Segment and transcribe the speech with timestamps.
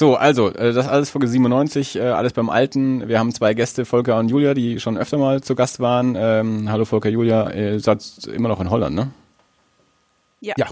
[0.00, 3.06] So, also, äh, das alles Folge 97, äh, alles beim Alten.
[3.06, 6.16] Wir haben zwei Gäste, Volker und Julia, die schon öfter mal zu Gast waren.
[6.16, 8.02] Ähm, hallo Volker, Julia, ihr seid
[8.34, 9.10] immer noch in Holland, ne?
[10.40, 10.54] Ja.
[10.56, 10.68] Ja,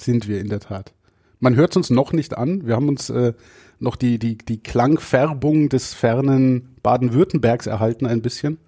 [0.00, 0.92] sind wir in der Tat.
[1.40, 2.64] Man hört es uns noch nicht an.
[2.64, 3.32] Wir haben uns äh,
[3.80, 8.58] noch die, die, die Klangfärbung des fernen Baden-Württembergs erhalten ein bisschen.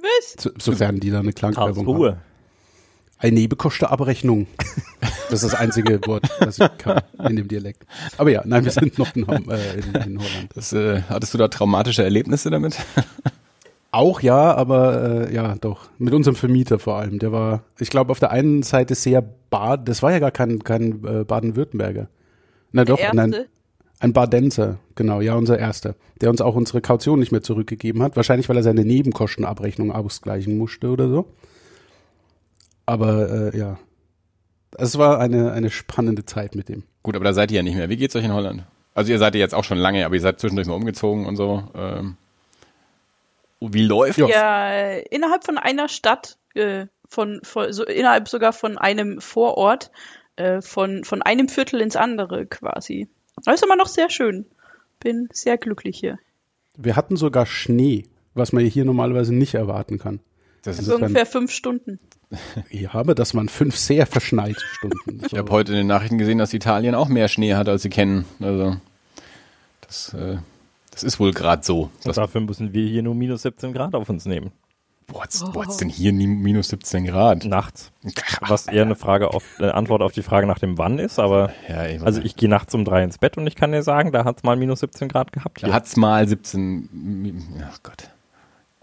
[0.00, 0.42] Was?
[0.42, 2.16] So, sofern die da eine Klangfärbung haben.
[3.22, 4.48] Eine Nebenkostenabrechnung.
[5.30, 7.84] Das ist das einzige Wort, das ich kann in dem Dialekt.
[8.18, 10.50] Aber ja, nein, wir sind noch in, äh, in, in Holland.
[10.56, 12.76] Das, äh, hattest du da traumatische Erlebnisse damit?
[13.92, 15.88] Auch ja, aber äh, ja, doch.
[15.98, 17.20] Mit unserem Vermieter vor allem.
[17.20, 20.64] Der war, ich glaube, auf der einen Seite sehr Bad, das war ja gar kein,
[20.64, 22.08] kein äh, Baden-Württemberger.
[22.72, 23.36] Na doch, nein,
[24.00, 28.16] ein Badenser, genau, ja, unser erster, der uns auch unsere Kaution nicht mehr zurückgegeben hat.
[28.16, 31.26] Wahrscheinlich, weil er seine Nebenkostenabrechnung ausgleichen musste oder so.
[32.86, 33.78] Aber äh, ja,
[34.78, 36.84] es war eine, eine spannende Zeit mit dem.
[37.02, 37.88] Gut, aber da seid ihr ja nicht mehr.
[37.88, 38.64] Wie geht's euch in Holland?
[38.94, 41.36] Also ihr seid ja jetzt auch schon lange, aber ihr seid zwischendurch mal umgezogen und
[41.36, 41.64] so.
[41.74, 42.16] Ähm,
[43.60, 44.18] wie läuft?
[44.18, 44.28] Ja.
[44.28, 49.90] Ja, innerhalb von einer Stadt, äh, von, von so innerhalb sogar von einem Vorort,
[50.36, 53.08] äh, von, von einem Viertel ins andere quasi.
[53.44, 54.46] Das ist immer noch sehr schön.
[55.00, 56.18] Bin sehr glücklich hier.
[56.76, 60.20] Wir hatten sogar Schnee, was man hier normalerweise nicht erwarten kann.
[60.62, 61.98] Das Also ist, ungefähr fünf Stunden.
[62.70, 65.22] Ja, aber das waren fünf sehr verschneite Stunden.
[65.26, 67.90] ich habe heute in den Nachrichten gesehen, dass Italien auch mehr Schnee hat, als sie
[67.90, 68.24] kennen.
[68.40, 68.76] Also
[69.82, 70.38] das, äh,
[70.90, 71.90] das ist wohl gerade so.
[72.04, 74.50] Und dafür müssen wir hier nur minus 17 Grad auf uns nehmen.
[75.08, 77.44] wo hat's, wo hat's denn hier nie- minus 17 Grad?
[77.44, 77.90] Nachts.
[78.48, 81.52] Was eher eine Frage auf, eine Antwort auf die Frage nach dem Wann ist, aber
[81.68, 84.24] Ja, also ich gehe nachts um drei ins Bett und ich kann dir sagen, da
[84.24, 85.68] hat es mal minus 17 Grad gehabt hier.
[85.68, 87.62] da hat's mal 17.
[87.70, 88.08] Ach Gott.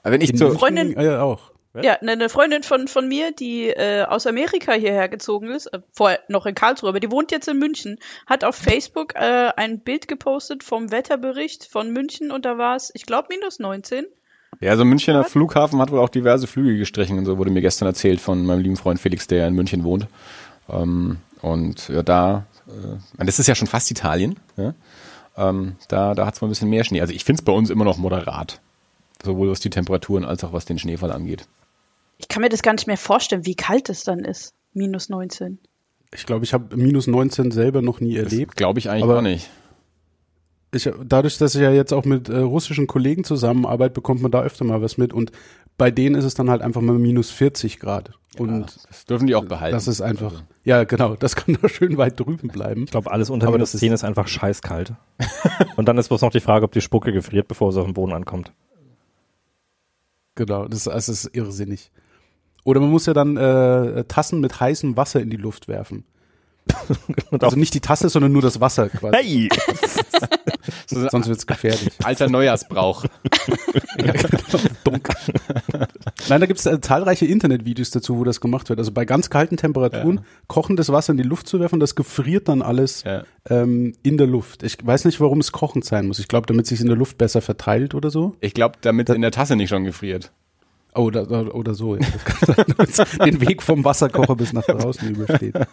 [0.04, 1.52] Aber wenn ich In zu, München, Freundin- äh, auch.
[1.76, 5.80] Ja, eine eine Freundin von, von mir, die äh, aus Amerika hierher gezogen ist, äh,
[5.92, 9.80] vorher noch in Karlsruhe, aber die wohnt jetzt in München, hat auf Facebook äh, ein
[9.80, 14.06] Bild gepostet vom Wetterbericht von München und da war es, ich glaube, minus 19.
[14.62, 17.62] Ja, so ein Münchner Flughafen hat wohl auch diverse Flüge gestrichen und so wurde mir
[17.62, 20.08] gestern erzählt von meinem lieben Freund Felix, der in München wohnt.
[20.70, 24.74] Ähm, und ja, da, äh, das ist ja schon fast Italien, ja?
[25.38, 27.00] ähm, da, da hat es mal ein bisschen mehr Schnee.
[27.00, 28.60] Also ich finde es bei uns immer noch moderat.
[29.24, 31.48] Sowohl was die Temperaturen als auch was den Schneefall angeht.
[32.20, 34.54] Ich kann mir das gar nicht mehr vorstellen, wie kalt es dann ist.
[34.74, 35.58] Minus 19.
[36.14, 38.56] Ich glaube, ich habe minus 19 selber noch nie erlebt.
[38.56, 39.50] Glaube ich eigentlich Aber- auch nicht.
[40.72, 44.44] Ich, dadurch, dass ich ja jetzt auch mit äh, russischen Kollegen zusammenarbeite, bekommt man da
[44.44, 45.14] öfter mal was mit.
[45.14, 45.32] Und
[45.80, 48.12] bei denen ist es dann halt einfach mal minus 40 Grad.
[48.38, 49.74] Und Das dürfen die auch behalten.
[49.76, 52.84] das ist einfach, ja genau, das kann da schön weit drüben bleiben.
[52.84, 54.94] Ich glaube, alles unter Aber minus das ist- 10 ist einfach scheißkalt.
[55.76, 57.96] und dann ist bloß noch die Frage, ob die Spucke gefriert, bevor sie auf den
[57.96, 58.52] Boden ankommt.
[60.36, 61.92] Genau, das, das ist irrsinnig.
[62.70, 66.04] Oder man muss ja dann äh, Tassen mit heißem Wasser in die Luft werfen.
[67.32, 69.18] Und Also nicht die Tasse, sondern nur das Wasser quasi.
[69.18, 69.50] hey!
[70.86, 71.90] Sonst wird's gefährlich.
[72.04, 73.06] alter Neujahrsbrauch.
[74.84, 75.16] Dunkel.
[76.30, 78.78] Nein, da gibt's äh, zahlreiche Internetvideos dazu, wo das gemacht wird.
[78.78, 80.24] Also bei ganz kalten Temperaturen Ja.
[80.48, 83.24] kochendes Wasser in die Luft zu werfen, das gefriert dann alles Ja.
[83.50, 84.62] ähm, in der Luft.
[84.64, 86.20] Ich weiß nicht, warum es kochend sein muss.
[86.20, 88.36] Ich glaube, damit sich in der Luft besser verteilt oder so.
[88.42, 90.32] Ich glaube, damit in der Tasse nicht schon gefriert.
[91.00, 91.96] Oh, oder, oder, oder so.
[91.96, 92.02] Ja.
[93.26, 95.56] Den Weg vom Wasserkocher bis nach draußen übersteht.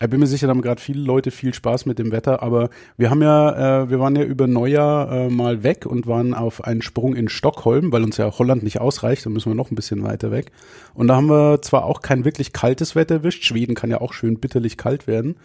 [0.00, 2.68] Ich bin mir sicher, da haben gerade viele Leute viel Spaß mit dem Wetter, aber
[2.98, 6.62] wir haben ja, äh, wir waren ja über Neujahr äh, mal weg und waren auf
[6.64, 9.76] einen Sprung in Stockholm, weil uns ja Holland nicht ausreicht, da müssen wir noch ein
[9.76, 10.52] bisschen weiter weg.
[10.92, 14.12] Und da haben wir zwar auch kein wirklich kaltes Wetter erwischt, Schweden kann ja auch
[14.12, 15.36] schön bitterlich kalt werden,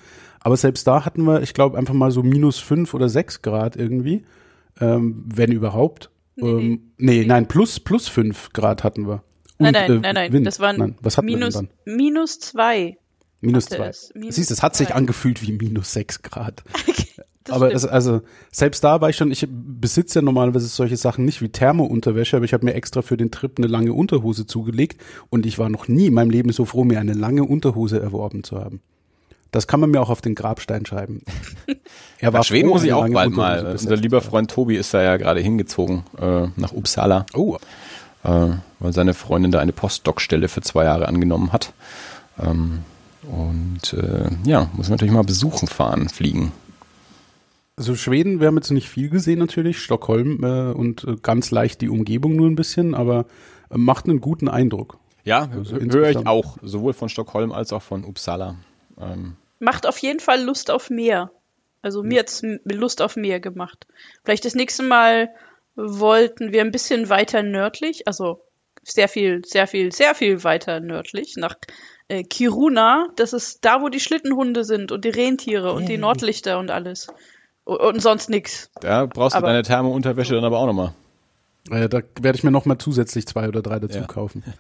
[0.42, 3.78] aber selbst da hatten wir, ich glaube, einfach mal so minus fünf oder sechs Grad
[3.78, 4.26] irgendwie,
[4.82, 6.10] ähm, wenn überhaupt.
[6.42, 9.24] Nee, ähm, nee, nein, plus, plus fünf Grad hatten wir.
[9.58, 10.34] Nein, Und, nein, äh, nein, nein.
[10.34, 10.48] Wind.
[10.48, 11.70] Das waren Nein, was hatten minus, wir dann?
[11.86, 12.98] minus zwei.
[13.42, 13.88] Minus hatte zwei.
[13.88, 14.12] es.
[14.16, 16.64] Minus Siehst, es hat sich angefühlt wie minus sechs Grad.
[17.46, 18.22] Das aber es, also
[18.52, 22.46] selbst da war ich schon, ich besitze ja normalerweise solche Sachen nicht wie Thermounterwäsche, aber
[22.46, 25.88] ich habe mir extra für den Trip eine lange Unterhose zugelegt und ich war noch
[25.88, 28.82] nie in meinem Leben so froh, mir eine lange Unterhose erworben zu haben.
[29.52, 31.24] Das kann man mir auch auf den Grabstein schreiben.
[32.22, 33.64] Er Nach Schweden froh, muss ich auch bald mal.
[33.64, 34.20] besetzt Unser lieber.
[34.22, 37.58] Freund Tobi ist da ja gerade hingezogen äh, nach Uppsala, Oh,
[38.26, 38.30] äh,
[38.80, 41.72] weil seine Freundin da eine Postdoc-Stelle für zwei Jahre angenommen hat.
[42.38, 42.80] Ähm,
[43.24, 46.52] und äh, ja, muss man natürlich mal besuchen fahren, fliegen.
[47.78, 51.80] Also Schweden, wir haben jetzt nicht viel gesehen natürlich, Stockholm äh, und äh, ganz leicht
[51.80, 53.26] die Umgebung nur ein bisschen, aber
[53.70, 54.98] äh, macht einen guten Eindruck.
[55.24, 58.56] Ja, Also höre ich auch, sowohl von Stockholm als auch von Uppsala.
[59.00, 61.32] Ähm, Macht auf jeden Fall Lust auf mehr.
[61.82, 63.88] Also mir hat's m- Lust auf mehr gemacht.
[64.24, 65.30] Vielleicht das nächste Mal
[65.76, 68.42] wollten wir ein bisschen weiter nördlich, also
[68.84, 71.56] sehr viel, sehr viel, sehr viel weiter nördlich, nach
[72.08, 73.08] äh, Kiruna.
[73.16, 77.08] Das ist da, wo die Schlittenhunde sind und die Rentiere und die Nordlichter und alles.
[77.66, 78.70] Und, und sonst nix.
[78.82, 80.94] Da brauchst du Aber- deine Thermounterwäsche dann aber auch nochmal.
[81.70, 84.06] Äh, da werde ich mir noch mal zusätzlich zwei oder drei dazu Ja.
[84.08, 84.44] kaufen.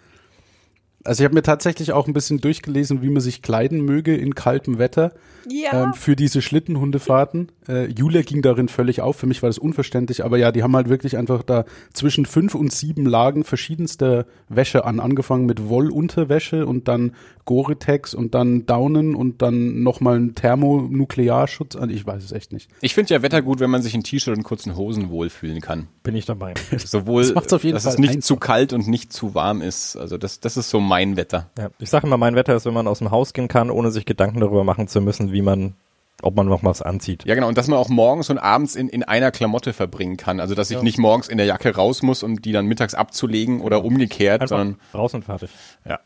[1.05, 4.35] Also ich habe mir tatsächlich auch ein bisschen durchgelesen, wie man sich kleiden möge in
[4.35, 5.13] kaltem Wetter
[5.49, 5.85] Ja.
[5.85, 7.51] ähm, für diese Schlittenhundefahrten.
[7.69, 9.15] Äh, Julia ging darin völlig auf.
[9.15, 11.63] Für mich war das unverständlich, aber ja, die haben halt wirklich einfach da
[11.93, 17.13] zwischen fünf und sieben Lagen verschiedenster Wäsche an, angefangen mit Wollunterwäsche und dann
[17.45, 21.89] Gore-Tex und dann Daunen und dann nochmal ein Thermonuklearschutz an.
[21.89, 22.69] Ich weiß es echt nicht.
[22.81, 25.87] Ich finde ja Wetter gut, wenn man sich in T-Shirt und kurzen Hosen wohlfühlen kann.
[26.03, 26.53] Bin ich dabei.
[26.77, 28.23] Sowohl, Das macht's auf jeden dass Fall es nicht einfach.
[28.23, 29.95] zu kalt und nicht zu warm ist.
[29.95, 31.50] Also das, das ist so mein Wetter.
[31.57, 31.69] Ja.
[31.80, 34.06] Ich sage immer, mein Wetter ist, wenn man aus dem Haus gehen kann, ohne sich
[34.06, 35.75] Gedanken darüber machen zu müssen, wie man,
[36.21, 37.24] ob man noch was anzieht.
[37.25, 37.47] Ja, genau.
[37.47, 40.39] Und dass man auch morgens und abends in, in einer Klamotte verbringen kann.
[40.41, 43.62] Also, dass ich nicht morgens in der Jacke raus muss, um die dann mittags abzulegen
[43.62, 45.50] oder umgekehrt, Einfach sondern, raus und fertig.
[45.86, 46.00] ja.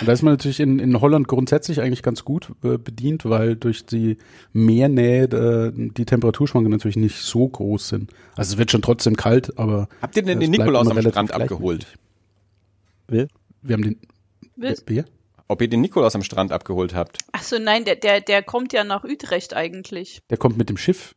[0.00, 3.54] Und da ist man natürlich in, in Holland grundsätzlich eigentlich ganz gut äh, bedient, weil
[3.54, 4.18] durch die
[4.52, 8.10] Meernähe äh, die Temperaturschwankungen natürlich nicht so groß sind.
[8.36, 11.86] Also es wird schon trotzdem kalt, aber Habt ihr denn den Nikolaus am Strand abgeholt?
[13.06, 13.28] Will?
[13.62, 14.00] Wir haben den
[14.86, 15.04] Bier?
[15.48, 17.18] Ob ihr den Nikolaus am Strand abgeholt habt?
[17.32, 20.20] Ach so, nein, der, der, der kommt ja nach Utrecht eigentlich.
[20.28, 21.14] Der kommt mit dem Schiff.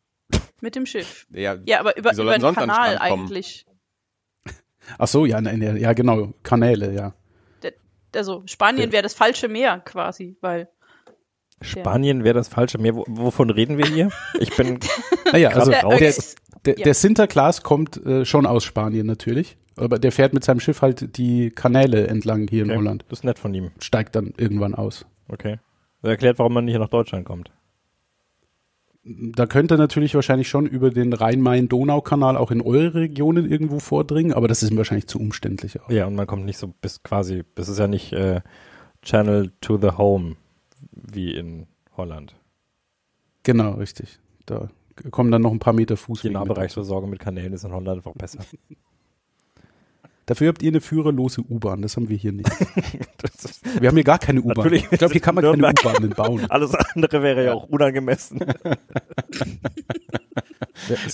[0.62, 1.28] Mit dem Schiff.
[1.32, 3.66] Ja, Ja, aber über, über er den Kanal eigentlich.
[4.98, 7.14] Ach so, ja, nein, ja, genau, Kanäle, ja.
[7.62, 7.74] Der,
[8.16, 10.70] also Spanien wäre das falsche Meer quasi, weil
[11.62, 12.96] Spanien wäre das falsche Meer.
[12.96, 14.10] Wo, wovon reden wir hier?
[14.40, 14.80] Ich bin
[15.32, 16.84] Naja, also der, ist- der, ja.
[16.86, 21.18] der Sinterklaas kommt äh, schon aus Spanien natürlich, aber der fährt mit seinem Schiff halt
[21.18, 22.80] die Kanäle entlang hier in okay.
[22.80, 23.72] Holland, Das ist nett von ihm.
[23.80, 25.06] steigt dann irgendwann aus.
[25.30, 25.60] Okay.
[26.02, 27.52] Das erklärt, warum man nicht nach Deutschland kommt.
[29.04, 34.48] Da könnte natürlich wahrscheinlich schon über den Rhein-Main-Donau-Kanal auch in eure Regionen irgendwo vordringen, aber
[34.48, 35.82] das ist wahrscheinlich zu umständlich.
[35.82, 35.90] Auch.
[35.90, 38.42] Ja, und man kommt nicht so bis quasi, das ist ja nicht äh,
[39.02, 40.36] Channel to the Home
[40.92, 41.66] wie in
[41.98, 42.36] Holland.
[43.44, 44.20] Genau, richtig.
[44.46, 44.70] Da
[45.10, 46.30] kommen dann noch ein paar Meter Die mit dazu.
[46.32, 48.40] Nahbereichsversorgung mit Kanälen ist in Holland einfach besser.
[50.32, 52.50] Dafür habt ihr eine führerlose U-Bahn, das haben wir hier nicht.
[53.82, 54.56] Wir haben hier gar keine U-Bahn.
[54.64, 55.68] Natürlich Ich glaube, hier kann man keine.
[55.68, 56.46] U-Bahnen bauen.
[56.50, 58.40] alles andere wäre ja auch unangemessen.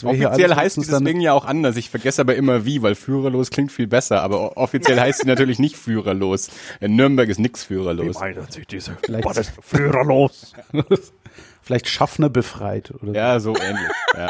[0.03, 1.77] Offiziell heißt dieses Ding ja auch anders.
[1.77, 4.21] Ich vergesse aber immer wie, weil führerlos klingt viel besser.
[4.21, 6.51] Aber offiziell heißt sie natürlich nicht führerlos.
[6.79, 8.19] In Nürnberg ist nix führerlos.
[8.19, 10.53] meinen sich diese Vielleicht- führerlos?
[11.63, 13.13] vielleicht Schaffner befreit oder so.
[13.13, 13.89] Ja, so ähnlich.
[14.15, 14.27] Ja.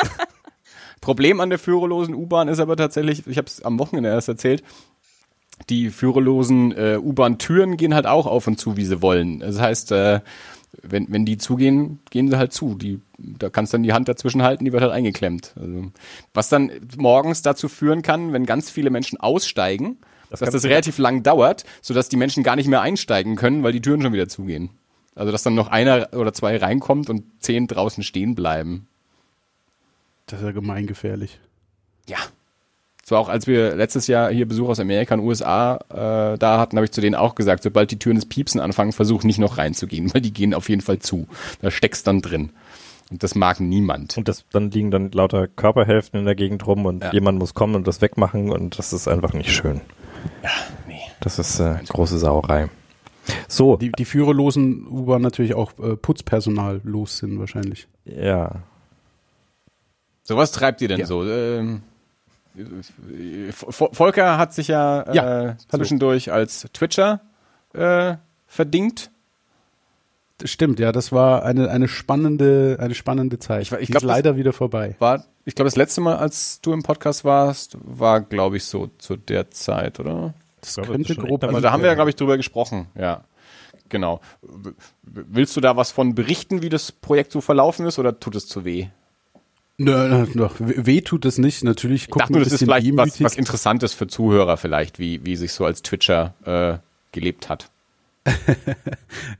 [1.07, 4.62] Problem an der führerlosen U-Bahn ist aber tatsächlich, ich habe es am Wochenende erst erzählt,
[5.69, 9.39] die führerlosen äh, U-Bahn-Türen gehen halt auch auf und zu, wie sie wollen.
[9.39, 10.19] Das heißt, äh,
[10.81, 12.75] wenn, wenn die zugehen, gehen sie halt zu.
[12.75, 15.54] Die, da kannst du dann die Hand dazwischen halten, die wird halt eingeklemmt.
[15.57, 15.94] Also,
[16.33, 20.00] was dann morgens dazu führen kann, wenn ganz viele Menschen aussteigen,
[20.30, 23.71] Das dass das relativ lang dauert, sodass die Menschen gar nicht mehr einsteigen können, weil
[23.71, 24.71] die Türen schon wieder zugehen.
[25.15, 28.87] Also dass dann noch einer oder zwei reinkommt und zehn draußen stehen bleiben.
[30.28, 31.40] Das ist ja gemeingefährlich.
[32.07, 32.18] Ja.
[33.04, 36.76] Zwar auch, als wir letztes Jahr hier Besuch aus Amerika und USA äh, da hatten,
[36.76, 39.57] habe ich zu denen auch gesagt, sobald die Türen des Piepsen anfangen, versuch nicht noch
[39.57, 41.28] reinzugehen, weil die gehen auf jeden Fall zu.
[41.62, 42.50] Da steckst dann drin.
[43.10, 44.18] Und das mag niemand.
[44.18, 47.14] Und das, dann liegen dann lauter Körperhälften in der Gegend rum und Ja.
[47.14, 49.80] jemand muss kommen und das wegmachen und das ist einfach nicht schön.
[50.90, 51.00] Nee.
[51.22, 52.68] Das ist äh, große Sauerei.
[53.48, 57.88] So, Die, die führerlosen U-Bahn natürlich auch äh, Putzpersonal los sind wahrscheinlich.
[58.04, 58.64] ja.
[60.28, 61.06] So was treibt ihr denn Ja.
[61.06, 61.24] so?
[61.26, 61.84] Ähm,
[62.57, 67.22] äh, Vo- Volker hat sich ja, äh, Ja, zwischendurch als Twitcher
[67.74, 68.16] äh,
[68.46, 69.10] verdingt.
[70.40, 73.62] Das stimmt, ja, das war eine, eine spannende, eine spannende Zeit.
[73.62, 74.98] Ich- ich Die glaub, ist leider wieder vorbei.
[75.00, 78.88] War, ich glaube, das letzte Mal, als du im Podcast warst, war, glaube ich, so
[78.98, 80.34] zu der Zeit, oder?
[80.60, 81.44] Das glaube, das könnte ist schon grob.
[81.46, 83.24] Also da haben wir ja, glaube ich, drüber gesprochen, ja.
[83.88, 84.19] Genau.
[85.04, 88.46] Willst du da was von berichten, wie das Projekt so verlaufen ist, oder tut es
[88.48, 88.90] zu weh?
[89.80, 91.64] Nö, nö, nö, weh tut es nicht.
[91.64, 93.26] Natürlich nur, ein das ist bisschen vielleicht was, demütig.
[93.26, 96.78] was Interessantes für Zuhörer vielleicht, wie, wie sich so als Twitcher äh,
[97.12, 97.69] gelebt hat.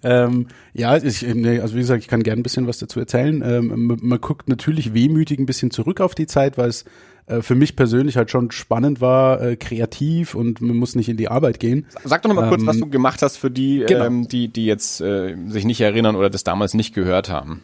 [0.04, 3.42] Ähm, ja, ich, nee, also wie gesagt, ich kann gerne ein bisschen was dazu erzählen.
[3.46, 6.86] Ähm, man, man guckt natürlich wehmütig ein bisschen zurück auf die Zeit, weil es
[7.26, 11.18] äh, für mich persönlich halt schon spannend war, äh, kreativ und man muss nicht in
[11.18, 11.86] die Arbeit gehen.
[12.04, 14.06] Sag doch noch mal kurz, Ähm, was du gemacht hast für die, genau.
[14.06, 17.64] ähm, die, die jetzt äh, sich nicht erinnern oder das damals nicht gehört haben.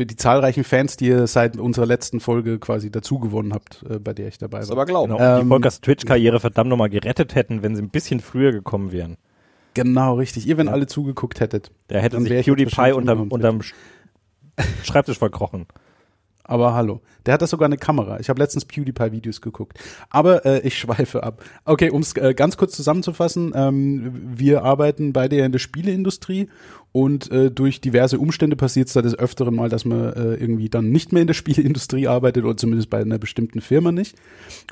[0.00, 3.98] Für die zahlreichen Fans, die ihr seit unserer letzten Folge quasi dazu gewonnen habt, äh,
[3.98, 4.78] bei der ich dabei Das war.
[4.78, 5.12] aber glauben.
[5.12, 8.92] Genau, die Ähm, Volkers Twitch-Karriere verdammt nochmal gerettet hätten, wenn sie ein bisschen früher gekommen
[8.92, 9.18] wären.
[9.74, 10.46] Genau, richtig.
[10.46, 11.70] Ihr, wenn alle zugeguckt hättet.
[11.90, 13.74] Der hätte sich ich PewDiePie unterm, unterm Sch-
[14.84, 15.66] Schreibtisch verkrochen.
[16.50, 17.00] Aber hallo.
[17.26, 18.18] Der hat da sogar eine Kamera.
[18.18, 19.78] Ich habe letztens PewDiePie-Videos geguckt.
[20.10, 21.44] Aber äh, ich schweife ab.
[21.64, 26.48] Okay, um es äh, ganz kurz zusammenzufassen, ähm, wir arbeiten beide ja in der Spieleindustrie
[26.90, 30.68] und äh, durch diverse Umstände passiert es da des Öfteren mal, dass man äh, irgendwie
[30.68, 34.16] dann nicht mehr in der Spieleindustrie arbeitet oder zumindest bei einer bestimmten Firma nicht.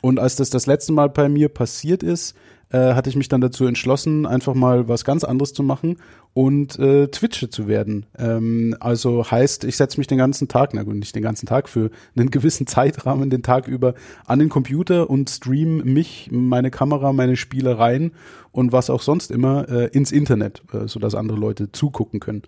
[0.03, 2.35] Und als das das letzte Mal bei mir passiert ist,
[2.71, 5.97] äh, hatte ich mich dann dazu entschlossen, einfach mal was ganz anderes zu machen
[6.35, 8.07] und äh, Twitcher zu werden.
[8.19, 11.69] Ähm, also heißt, ich setze mich den ganzen Tag, na gut, nicht den ganzen Tag,
[11.69, 13.95] für einen gewissen Zeitrahmen den Tag über
[14.27, 18.13] an den Computer und stream mich, meine Kamera, meine Spielereien
[18.53, 22.43] und was auch sonst immer äh, ins Internet, äh, sodass andere Leute zugucken können.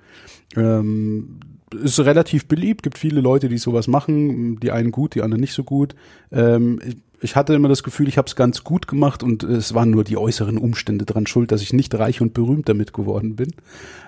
[0.56, 1.40] Ähm,
[1.72, 5.52] ist relativ beliebt, gibt viele Leute, die sowas machen, die einen gut, die anderen nicht
[5.52, 5.94] so gut.
[6.32, 6.80] Ähm,
[7.20, 10.04] ich, hatte immer das Gefühl, ich habe es ganz gut gemacht und es waren nur
[10.04, 13.52] die äußeren Umstände dran schuld, dass ich nicht reich und berühmt damit geworden bin.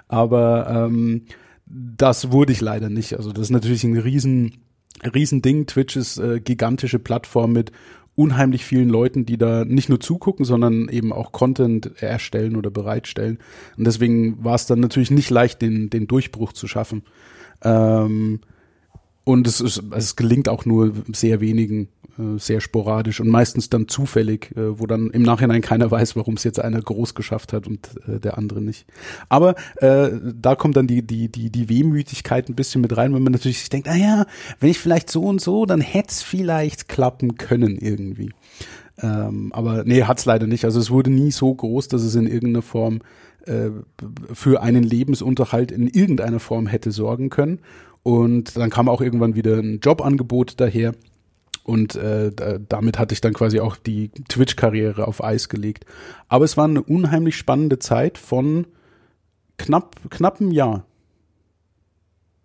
[0.09, 1.27] Aber ähm,
[1.67, 3.17] das wurde ich leider nicht.
[3.17, 4.63] Also das ist natürlich ein riesen,
[5.15, 5.67] riesen Ding.
[5.67, 7.73] Twitch ist äh, gigantische Plattform mit
[8.15, 13.39] unheimlich vielen Leuten, die da nicht nur zugucken, sondern eben auch Content erstellen oder bereitstellen.
[13.77, 17.05] Und deswegen war es dann natürlich nicht leicht, den, den Durchbruch zu schaffen.
[17.63, 18.41] Ähm,
[19.25, 21.89] und es, ist, es gelingt auch nur sehr wenigen,
[22.19, 26.35] äh, sehr sporadisch und meistens dann zufällig, äh, wo dann im Nachhinein keiner weiß, warum
[26.35, 28.87] es jetzt einer groß geschafft hat und äh, der andere nicht.
[29.29, 30.11] Aber äh,
[30.41, 33.61] da kommt dann die, die, die, die Wehmütigkeit ein bisschen mit rein, wenn man natürlich
[33.61, 34.27] sich denkt, ah ja,
[34.59, 38.31] wenn ich vielleicht so und so, dann hätte es vielleicht klappen können irgendwie.
[39.01, 40.65] Ähm, aber nee, hat's leider nicht.
[40.65, 43.01] Also es wurde nie so groß, dass es in irgendeiner Form
[43.47, 43.71] äh,
[44.33, 47.61] für einen Lebensunterhalt in irgendeiner Form hätte sorgen können.
[48.03, 50.95] Und dann kam auch irgendwann wieder ein Jobangebot daher.
[51.65, 52.33] Und äh,
[52.69, 55.87] damit hatte ich dann quasi auch die Twitch-Karriere auf Eis gelegt.
[56.29, 58.67] Aber es war eine unheimlich spannende Zeit von
[59.59, 60.85] knapp, knapp einem Jahr.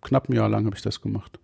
[0.02, 1.40] Knapp ein Jahr lang habe ich das gemacht.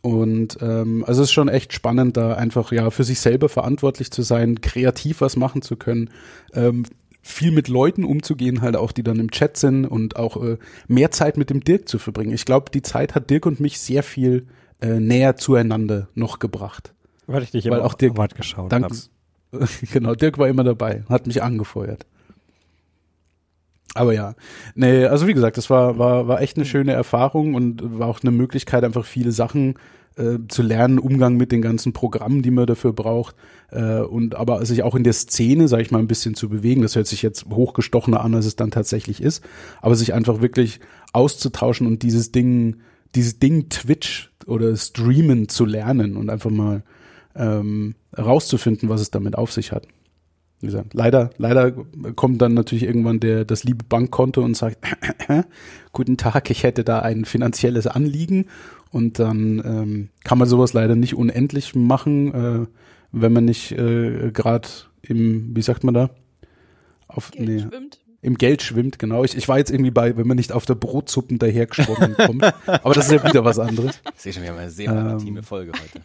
[0.00, 4.10] Und ähm, also es ist schon echt spannend, da einfach ja für sich selber verantwortlich
[4.10, 6.10] zu sein, kreativ was machen zu können,
[6.54, 6.84] ähm,
[7.22, 11.10] viel mit Leuten umzugehen, halt auch, die dann im Chat sind und auch äh, mehr
[11.10, 12.32] Zeit mit dem Dirk zu verbringen.
[12.32, 14.46] Ich glaube, die Zeit hat Dirk und mich sehr viel
[14.80, 16.94] äh, näher zueinander noch gebracht.
[17.26, 18.94] Weil ich dich Weil immer auch Dirk, weit geschaut habe.
[19.92, 22.06] genau, Dirk war immer dabei, hat mich angefeuert.
[23.98, 24.34] Aber ja,
[24.76, 28.20] nee, also wie gesagt, das war, war, war echt eine schöne Erfahrung und war auch
[28.22, 29.74] eine Möglichkeit, einfach viele Sachen
[30.16, 33.34] äh, zu lernen, Umgang mit den ganzen Programmen, die man dafür braucht
[33.72, 36.82] äh, und aber sich auch in der Szene, sage ich mal, ein bisschen zu bewegen.
[36.82, 39.42] Das hört sich jetzt hochgestochener an, als es dann tatsächlich ist,
[39.82, 40.78] aber sich einfach wirklich
[41.12, 42.76] auszutauschen und dieses Ding,
[43.16, 46.84] dieses Ding Twitch oder Streamen zu lernen und einfach mal
[47.34, 49.88] ähm, rauszufinden, was es damit auf sich hat.
[50.60, 51.70] Wie gesagt, leider, leider
[52.16, 54.78] kommt dann natürlich irgendwann der, das liebe Bankkonto und sagt,
[55.92, 58.46] guten Tag, ich hätte da ein finanzielles Anliegen
[58.90, 62.66] und dann ähm, kann man sowas leider nicht unendlich machen, äh,
[63.12, 64.68] wenn man nicht äh, gerade
[65.02, 66.10] im, wie sagt man da?
[67.06, 68.00] Auf, Geld nee, schwimmt.
[68.20, 69.22] im Geld schwimmt, genau.
[69.24, 72.42] Ich, ich war jetzt irgendwie bei, wenn man nicht auf der Brotsuppen dahergeschwommen kommt.
[72.66, 74.00] Aber das ist ja wieder was anderes.
[74.16, 76.04] Ich sehe schon, wir haben eine sehr maritime Folge heute.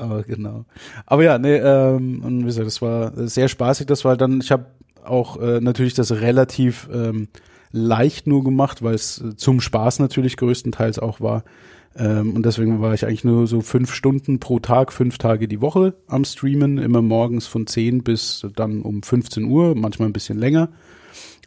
[0.00, 0.64] Aber genau.
[1.04, 3.86] Aber ja, nee, ähm, und wie gesagt, das war sehr spaßig.
[3.86, 4.66] Das war dann, ich habe
[5.04, 7.28] auch äh, natürlich das relativ ähm,
[7.70, 11.44] leicht nur gemacht, weil es äh, zum Spaß natürlich größtenteils auch war.
[11.96, 15.60] Ähm, und deswegen war ich eigentlich nur so fünf Stunden pro Tag, fünf Tage die
[15.60, 20.38] Woche am Streamen, immer morgens von 10 bis dann um 15 Uhr, manchmal ein bisschen
[20.38, 20.70] länger.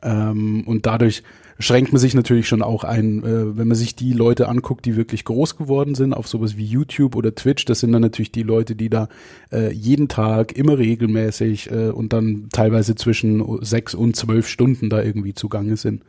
[0.04, 1.24] Ähm, und dadurch
[1.64, 4.96] schränkt man sich natürlich schon auch ein, äh, wenn man sich die Leute anguckt, die
[4.96, 8.44] wirklich groß geworden sind, auf sowas wie YouTube oder Twitch, das sind dann natürlich die
[8.44, 9.08] Leute, die da
[9.52, 15.02] äh, jeden Tag immer regelmäßig äh, und dann teilweise zwischen sechs und zwölf Stunden da
[15.02, 16.04] irgendwie zugange sind.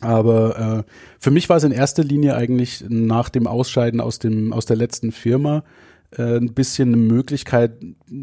[0.00, 4.52] Aber äh, für mich war es in erster Linie eigentlich nach dem Ausscheiden aus dem
[4.52, 5.64] aus der letzten Firma
[6.16, 7.72] äh, ein bisschen eine Möglichkeit,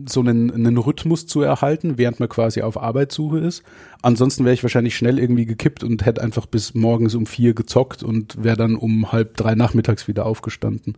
[0.08, 3.64] so einen, einen Rhythmus zu erhalten, während man quasi auf Arbeitssuche ist.
[4.02, 8.02] Ansonsten wäre ich wahrscheinlich schnell irgendwie gekippt und hätte einfach bis morgens um vier gezockt
[8.02, 10.98] und wäre dann um halb drei nachmittags wieder aufgestanden.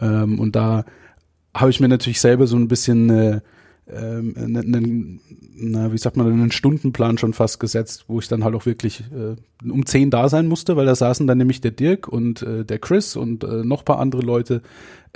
[0.00, 0.84] Ähm, und da
[1.54, 3.40] habe ich mir natürlich selber so ein bisschen äh,
[3.88, 5.20] ähm, einen,
[5.56, 9.04] na, wie sagt man, einen Stundenplan schon fast gesetzt, wo ich dann halt auch wirklich
[9.12, 9.36] äh,
[9.70, 12.78] um zehn da sein musste, weil da saßen dann nämlich der Dirk und äh, der
[12.80, 14.62] Chris und äh, noch paar andere Leute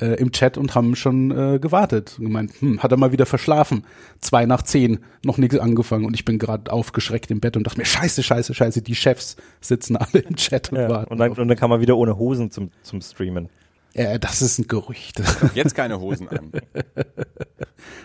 [0.01, 3.27] äh, im Chat und haben schon äh, gewartet und gemeint, hm, hat er mal wieder
[3.27, 3.85] verschlafen.
[4.21, 7.79] Zwei nach zehn, noch nichts angefangen und ich bin gerade aufgeschreckt im Bett und dachte
[7.79, 11.13] mir, scheiße, scheiße, scheiße, die Chefs sitzen alle im Chat und Ja, warten.
[11.13, 13.49] und, dann, und dann kann man wieder ohne Hosen zum, zum Streamen.
[13.95, 15.21] äh, das ist ein Gerücht.
[15.55, 16.53] Jetzt keine Hosen an.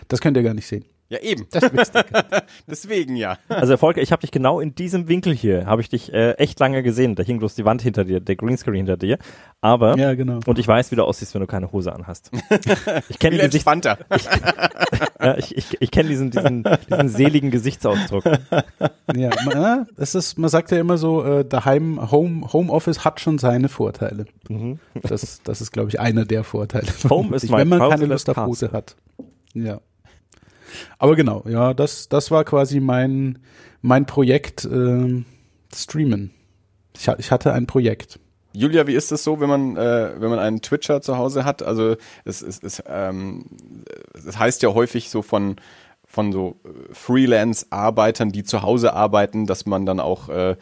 [0.08, 0.84] Das könnt ihr gar nicht sehen.
[1.08, 1.46] Ja, eben.
[1.52, 2.04] Das wisst ihr.
[2.66, 3.38] Deswegen ja.
[3.48, 6.58] Also Volker, ich habe dich genau in diesem Winkel hier, habe ich dich äh, echt
[6.58, 7.14] lange gesehen.
[7.14, 9.18] Da hing bloß die Wand hinter dir, der Greenscreen hinter dir.
[9.60, 10.40] Aber, ja, genau.
[10.46, 12.30] und ich weiß, wie du aussiehst, wenn du keine Hose anhast.
[13.08, 13.98] Ich kenne Gesicht, entspannter.
[15.20, 18.24] ja, ich, ich, ich kenne diesen, diesen, diesen seligen Gesichtsausdruck.
[19.14, 23.20] Ja, man, äh, es ist, man sagt ja immer so, äh, daheim, Home, Homeoffice hat
[23.20, 24.26] schon seine Vorteile.
[25.02, 26.86] Das, das ist, glaube ich, einer der Vorteile.
[27.08, 28.96] Home is Sich, my wenn man keine Lust auf Hose hat.
[29.56, 29.80] Ja.
[30.98, 33.38] Aber genau, ja, das, das war quasi mein,
[33.80, 35.24] mein Projekt ähm,
[35.74, 36.32] Streamen.
[36.94, 38.20] Ich, ich hatte ein Projekt.
[38.52, 41.62] Julia, wie ist es so, wenn man, äh, wenn man einen Twitcher zu Hause hat?
[41.62, 43.44] Also es, es, es, ähm,
[44.14, 45.56] es heißt ja häufig so von,
[46.06, 50.56] von so äh, Freelance-Arbeitern, die zu Hause arbeiten, dass man dann auch äh,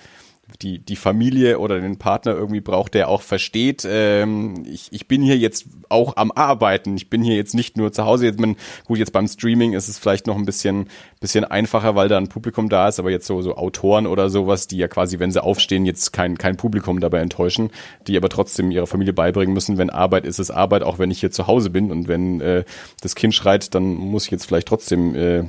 [0.60, 5.22] die, die Familie oder den Partner irgendwie braucht, der auch versteht, ähm, ich, ich bin
[5.22, 8.26] hier jetzt auch am Arbeiten, ich bin hier jetzt nicht nur zu Hause.
[8.26, 10.88] Jetzt, man, gut, jetzt beim Streaming ist es vielleicht noch ein bisschen,
[11.20, 14.66] bisschen einfacher, weil da ein Publikum da ist, aber jetzt so, so Autoren oder sowas,
[14.66, 17.70] die ja quasi, wenn sie aufstehen, jetzt kein, kein Publikum dabei enttäuschen,
[18.06, 21.20] die aber trotzdem ihrer Familie beibringen müssen, wenn Arbeit ist es Arbeit, auch wenn ich
[21.20, 22.64] hier zu Hause bin und wenn äh,
[23.00, 25.44] das Kind schreit, dann muss ich jetzt vielleicht trotzdem äh,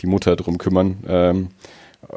[0.00, 0.98] die Mutter drum kümmern.
[1.06, 1.48] Ähm,
[2.02, 2.16] äh,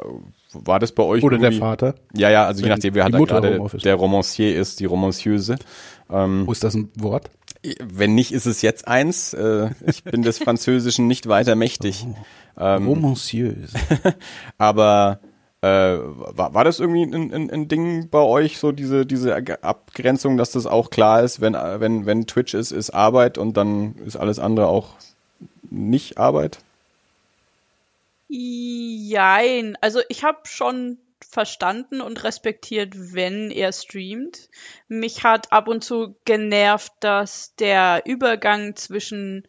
[0.52, 1.94] war das bei euch Oder der irgendwie- Vater.
[2.14, 4.80] ja, ja, also je Wenn nachdem, wer die halt da Mutter gerade der Romancier ist,
[4.80, 5.56] die Romancieuse.
[6.10, 7.30] Ähm, Wo ist das ein Wort?
[7.80, 9.34] wenn nicht, ist es jetzt eins.
[9.34, 12.04] Äh, ich bin des Französischen nicht weiter mächtig.
[12.58, 13.68] Ähm, Romancieuse.
[14.58, 15.20] aber
[15.60, 20.36] äh, war, war das irgendwie ein, ein, ein Ding bei euch, so diese, diese Abgrenzung,
[20.36, 24.16] dass das auch klar ist, wenn, wenn, wenn Twitch ist, ist Arbeit und dann ist
[24.16, 24.94] alles andere auch
[25.70, 26.58] nicht Arbeit?
[29.04, 29.76] Jein.
[29.80, 34.48] Also ich habe schon verstanden und respektiert, wenn er streamt.
[34.86, 39.48] Mich hat ab und zu genervt, dass der Übergang zwischen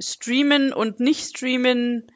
[0.00, 2.10] Streamen und Nicht-Streamen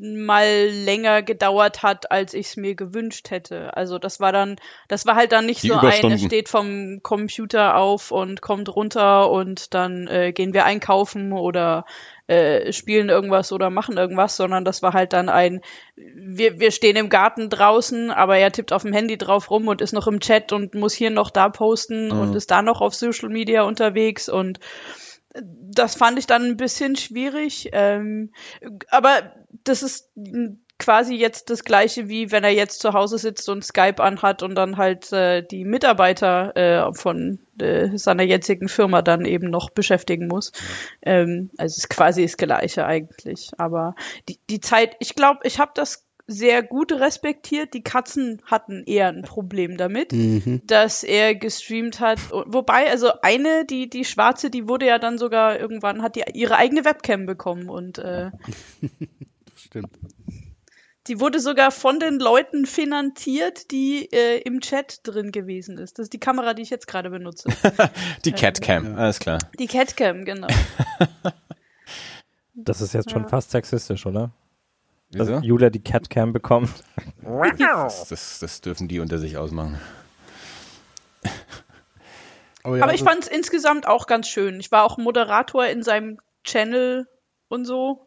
[0.00, 3.76] mal länger gedauert hat, als ich es mir gewünscht hätte.
[3.76, 4.56] Also das war dann,
[4.88, 6.18] das war halt dann nicht Die so ein, er Überstunden.
[6.18, 11.84] steht vom Computer auf und kommt runter und dann äh, gehen wir einkaufen oder
[12.28, 15.60] äh, spielen irgendwas oder machen irgendwas, sondern das war halt dann ein,
[15.96, 19.82] wir, wir stehen im Garten draußen, aber er tippt auf dem Handy drauf rum und
[19.82, 22.94] ist noch im Chat und muss hier noch da posten und ist da noch auf
[22.94, 24.60] Social Media unterwegs und
[25.34, 27.70] das fand ich dann ein bisschen schwierig.
[27.72, 28.32] Ähm,
[28.88, 30.10] aber das ist
[30.78, 34.54] quasi jetzt das gleiche, wie wenn er jetzt zu Hause sitzt und Skype anhat und
[34.54, 40.26] dann halt äh, die Mitarbeiter äh, von äh, seiner jetzigen Firma dann eben noch beschäftigen
[40.26, 40.52] muss.
[41.02, 43.52] Ähm, also es ist quasi das gleiche eigentlich.
[43.58, 43.94] Aber
[44.28, 47.74] die, die Zeit, ich glaube, ich habe das sehr gut respektiert.
[47.74, 50.14] Die Katzen hatten eher ein Problem damit,
[50.64, 52.18] dass er gestreamt hat.
[52.30, 56.56] Wobei, also eine, die, die schwarze, die wurde ja dann sogar irgendwann, hat die ihre
[56.56, 58.30] eigene Webcam bekommen und äh,
[59.56, 59.90] Stimmt.
[61.08, 65.98] die wurde sogar von den Leuten finanziert, die äh, im Chat drin gewesen ist.
[65.98, 67.48] Das ist die Kamera, die ich jetzt gerade benutze.
[68.24, 69.38] Die Catcam, alles klar.
[69.58, 70.48] Die Catcam, genau.
[72.62, 74.32] Das ist jetzt schon fast sexistisch, oder?
[75.12, 75.40] Dass Wieso?
[75.40, 76.70] Julia die Catcam bekommt.
[77.58, 79.78] Das, das, das dürfen die unter sich ausmachen.
[82.62, 84.60] Aber, ja, Aber ich also- fand es insgesamt auch ganz schön.
[84.60, 87.08] Ich war auch Moderator in seinem Channel
[87.48, 88.06] und so.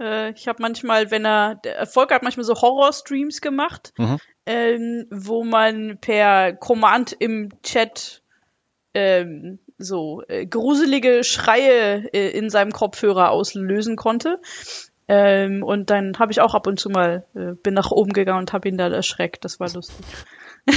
[0.00, 4.18] Äh, ich habe manchmal, wenn er, der Erfolg hat manchmal so Horror-Streams gemacht, Mhm.
[4.46, 8.22] ähm, wo man per Command im Chat
[8.94, 14.40] ähm, so äh, gruselige Schreie äh, in seinem Kopfhörer auslösen konnte.
[15.06, 18.40] Ähm, und dann habe ich auch ab und zu mal, äh, bin nach oben gegangen
[18.40, 19.44] und habe ihn da erschreckt.
[19.44, 20.04] Das war lustig.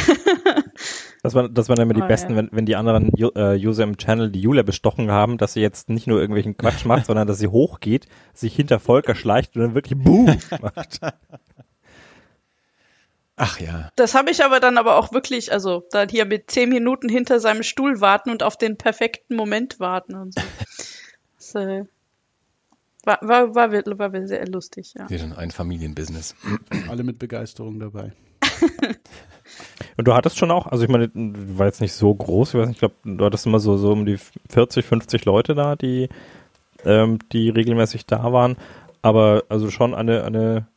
[1.23, 2.37] Das waren, das waren immer die Ah, besten, ja.
[2.37, 5.61] wenn, wenn die anderen Ju- äh, User im Channel die Julia bestochen haben, dass sie
[5.61, 9.63] jetzt nicht nur irgendwelchen Quatsch macht, sondern dass sie hochgeht, sich hinter Volker schleicht und
[9.63, 10.99] dann wirklich Boom macht.
[13.35, 13.91] Ach ja.
[13.95, 17.39] Das habe ich aber dann aber auch wirklich, also dann hier mit zehn Minuten hinter
[17.39, 20.41] seinem Stuhl warten und auf den perfekten Moment warten und so.
[21.37, 21.85] Das, äh,
[23.07, 25.09] war, war, war, war, war sehr lustig, ja.
[25.09, 26.35] Wir sind ein Familienbusiness.
[26.89, 28.13] alle mit Begeisterung dabei.
[29.97, 32.59] Und du hattest schon auch, also ich meine, du war jetzt nicht so groß, ich
[32.59, 34.17] weiß nicht, ich glaube, du hattest immer so, so um die
[34.49, 36.09] 40, 50 Leute da, die,
[36.85, 38.57] ähm, die regelmäßig da waren,
[39.01, 40.67] aber also schon eine, eine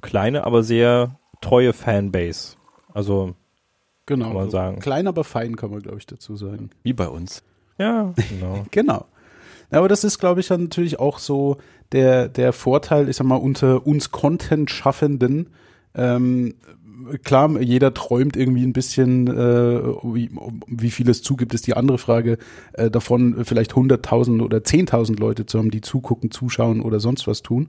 [0.00, 2.56] kleine, aber sehr treue Fanbase.
[2.94, 3.34] Also,
[4.10, 4.26] Genau.
[4.26, 4.80] Kann man so sagen.
[4.80, 6.70] Klein, aber fein, kann man, glaube ich, dazu sagen.
[6.82, 7.44] Wie bei uns.
[7.78, 8.64] ja, genau.
[8.72, 9.06] Genau.
[9.70, 11.58] Ja, aber das ist, glaube ich, dann natürlich auch so
[11.92, 15.50] der, der Vorteil, ich sag mal, unter uns Content-Schaffenden.
[15.94, 16.54] Ähm,
[17.24, 20.30] klar, jeder träumt irgendwie ein bisschen, äh, wie,
[20.66, 22.38] wie viel es zugibt, ist die andere Frage.
[22.72, 27.42] Äh, davon vielleicht 100.000 oder 10.000 Leute zu haben, die zugucken, zuschauen oder sonst was
[27.42, 27.68] tun.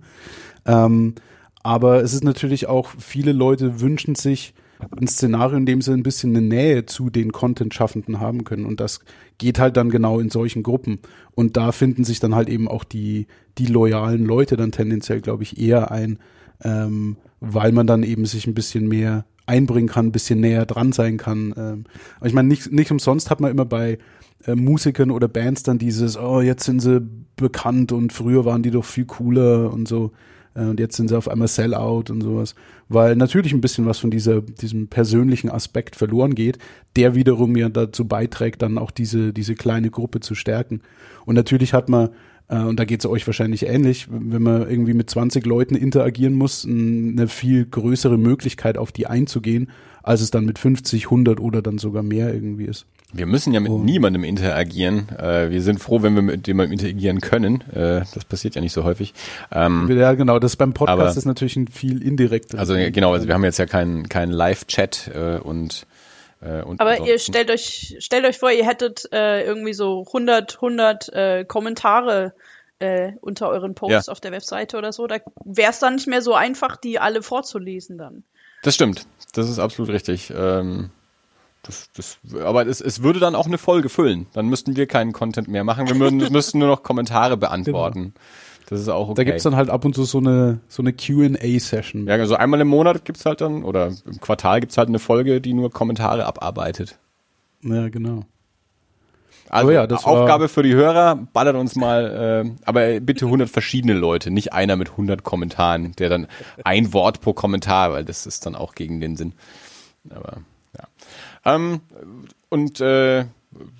[0.65, 1.15] Ähm,
[1.63, 4.53] aber es ist natürlich auch, viele Leute wünschen sich
[4.99, 8.65] ein Szenario, in dem sie ein bisschen eine Nähe zu den Content-Schaffenden haben können.
[8.65, 8.99] Und das
[9.37, 10.99] geht halt dann genau in solchen Gruppen.
[11.35, 15.43] Und da finden sich dann halt eben auch die, die loyalen Leute dann tendenziell, glaube
[15.43, 16.19] ich, eher ein,
[16.63, 20.91] ähm, weil man dann eben sich ein bisschen mehr einbringen kann, ein bisschen näher dran
[20.91, 21.53] sein kann.
[21.57, 21.83] Ähm,
[22.17, 23.97] aber ich meine, nicht, nicht umsonst hat man immer bei
[24.45, 27.01] äh, Musikern oder Bands dann dieses, oh, jetzt sind sie
[27.35, 30.11] bekannt und früher waren die doch viel cooler und so.
[30.53, 32.55] Äh, und jetzt sind sie auf einmal Sellout und sowas.
[32.93, 36.57] Weil natürlich ein bisschen was von dieser, diesem persönlichen Aspekt verloren geht,
[36.97, 40.81] der wiederum ja dazu beiträgt, dann auch diese, diese kleine Gruppe zu stärken.
[41.25, 42.09] Und natürlich hat man,
[42.49, 46.33] äh, und da geht es euch wahrscheinlich ähnlich, wenn man irgendwie mit 20 Leuten interagieren
[46.33, 49.69] muss, eine viel größere Möglichkeit auf die einzugehen,
[50.03, 52.87] als es dann mit 50, 100 oder dann sogar mehr irgendwie ist.
[53.13, 53.77] Wir müssen ja mit oh.
[53.77, 55.09] niemandem interagieren.
[55.17, 57.61] Äh, wir sind froh, wenn wir mit jemandem interagieren können.
[57.71, 59.13] Äh, das passiert ja nicht so häufig.
[59.51, 60.39] Ähm, ja, genau.
[60.39, 62.59] Das beim Podcast aber, ist natürlich ein viel indirekter.
[62.59, 65.85] Also genau, also wir haben jetzt ja keinen keinen Live-Chat äh, und
[66.41, 70.55] äh, und aber ihr stellt euch stellt euch vor, ihr hättet äh, irgendwie so 100
[70.55, 72.33] 100 äh, Kommentare
[72.79, 74.11] äh, unter euren Posts ja.
[74.11, 75.07] auf der Webseite oder so.
[75.07, 78.23] Da wäre es dann nicht mehr so einfach, die alle vorzulesen dann.
[78.63, 79.05] Das stimmt.
[79.33, 80.33] Das ist absolut richtig.
[80.35, 80.89] Ähm,
[81.63, 84.27] das, das, aber es, es würde dann auch eine Folge füllen.
[84.33, 85.87] Dann müssten wir keinen Content mehr machen.
[85.87, 88.01] Wir würden, müssten nur noch Kommentare beantworten.
[88.01, 88.19] Genau.
[88.71, 89.15] Das ist auch okay.
[89.15, 92.07] Da gibt's dann halt ab und zu so eine, so eine Q&A-Session.
[92.07, 95.41] Ja, also einmal im Monat gibt's halt dann, oder im Quartal gibt's halt eine Folge,
[95.41, 96.97] die nur Kommentare abarbeitet.
[97.63, 98.23] Ja, genau.
[99.49, 104.31] Also ja, Aufgabe für die Hörer, ballert uns mal, äh, aber bitte 100 verschiedene Leute,
[104.31, 106.27] nicht einer mit 100 Kommentaren, der dann
[106.63, 109.33] ein Wort pro Kommentar, weil das ist dann auch gegen den Sinn.
[110.09, 110.37] Aber
[111.45, 111.81] ähm,
[112.49, 113.25] und äh,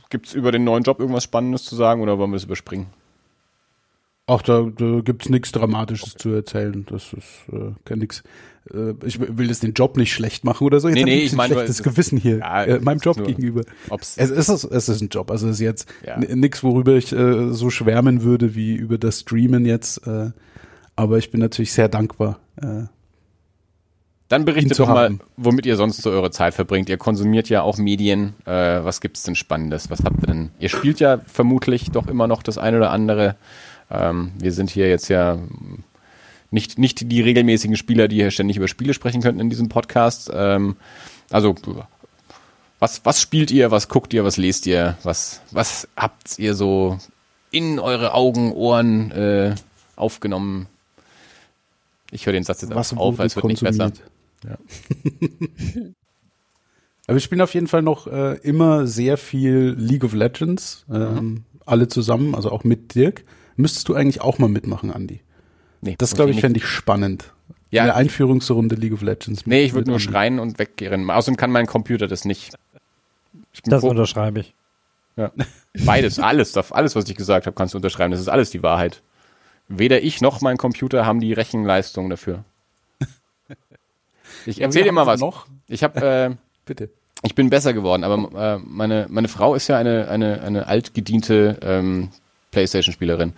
[0.10, 2.88] gibt es über den neuen Job irgendwas Spannendes zu sagen oder wollen wir es überspringen?
[4.28, 6.20] Ach, da, da gibt es nichts Dramatisches okay.
[6.20, 6.86] zu erzählen.
[6.90, 8.24] Das ist äh, kein nix.
[8.74, 10.88] Äh, ich will jetzt den Job nicht schlecht machen oder so.
[10.88, 13.64] Jetzt nee, nee, ich meine, das Gewissen hier ja, äh, meinem Job gegenüber.
[14.00, 15.32] es, es, ist, es ist ein Job.
[15.32, 16.18] Also es ist jetzt ja.
[16.18, 20.06] nichts, worüber ich äh, so schwärmen würde wie über das Streamen jetzt.
[20.08, 20.32] Äh,
[20.96, 22.84] aber ich bin natürlich sehr dankbar, äh,
[24.32, 26.88] dann berichtet doch mal, womit ihr sonst so eure Zeit verbringt.
[26.88, 28.34] Ihr konsumiert ja auch Medien.
[28.46, 28.52] Äh,
[28.84, 29.90] was gibt's denn Spannendes?
[29.90, 30.52] Was habt ihr denn?
[30.58, 33.36] Ihr spielt ja vermutlich doch immer noch das eine oder andere.
[33.90, 35.38] Ähm, wir sind hier jetzt ja
[36.50, 40.32] nicht, nicht die regelmäßigen Spieler, die hier ständig über Spiele sprechen könnten in diesem Podcast.
[40.34, 40.78] Ähm,
[41.30, 41.54] also,
[42.80, 43.70] was, was spielt ihr?
[43.70, 44.24] Was guckt ihr?
[44.24, 44.98] Was lest ihr?
[45.04, 47.00] Was, was habt ihr so
[47.52, 49.56] in eure Augen, Ohren äh,
[49.98, 50.68] aufgenommen?
[52.12, 53.92] Ich höre den Satz jetzt was auf, als wird nicht besser.
[54.44, 54.58] Ja.
[57.08, 61.14] Aber wir spielen auf jeden Fall noch äh, immer sehr viel League of Legends, ähm,
[61.14, 61.44] mhm.
[61.66, 63.24] alle zusammen, also auch mit Dirk.
[63.56, 65.22] Müsstest du eigentlich auch mal mitmachen, Andy?
[65.82, 67.34] Nee, das glaube ich, fände ich spannend.
[67.72, 67.84] Ja.
[67.84, 69.46] Eine Einführungsrunde League of Legends.
[69.46, 71.10] Nee, ich würde nur schreien und weggehen.
[71.10, 72.54] Außerdem kann mein Computer das nicht.
[73.66, 74.54] Das unterschreibe ich.
[75.16, 75.32] Ja.
[75.86, 78.12] Beides, alles, alles, was ich gesagt habe, kannst du unterschreiben.
[78.12, 79.02] Das ist alles die Wahrheit.
[79.68, 82.44] Weder ich noch mein Computer haben die Rechenleistung dafür.
[84.46, 85.20] Ich erzähle dir mal was.
[85.20, 85.48] Noch?
[85.68, 86.90] Ich habe, äh, bitte.
[87.24, 91.60] Ich bin besser geworden, aber äh, meine meine Frau ist ja eine eine eine altgediente
[91.62, 92.10] ähm,
[92.50, 93.34] PlayStation-Spielerin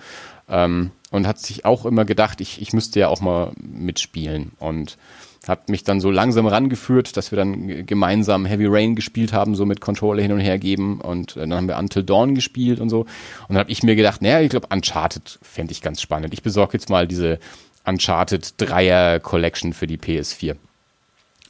[0.49, 4.97] ähm, und hat sich auch immer gedacht, ich ich müsste ja auch mal mitspielen und
[5.45, 9.65] hat mich dann so langsam rangeführt, dass wir dann gemeinsam Heavy Rain gespielt haben, so
[9.65, 12.89] mit Controller hin und her geben und äh, dann haben wir Until Dawn gespielt und
[12.89, 13.09] so und
[13.49, 16.33] dann habe ich mir gedacht, naja, ich glaube Uncharted fände ich ganz spannend.
[16.33, 17.39] Ich besorge jetzt mal diese
[17.85, 20.55] Uncharted Dreier Collection für die PS4.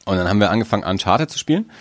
[0.05, 1.71] Und dann haben wir angefangen, Uncharted zu spielen.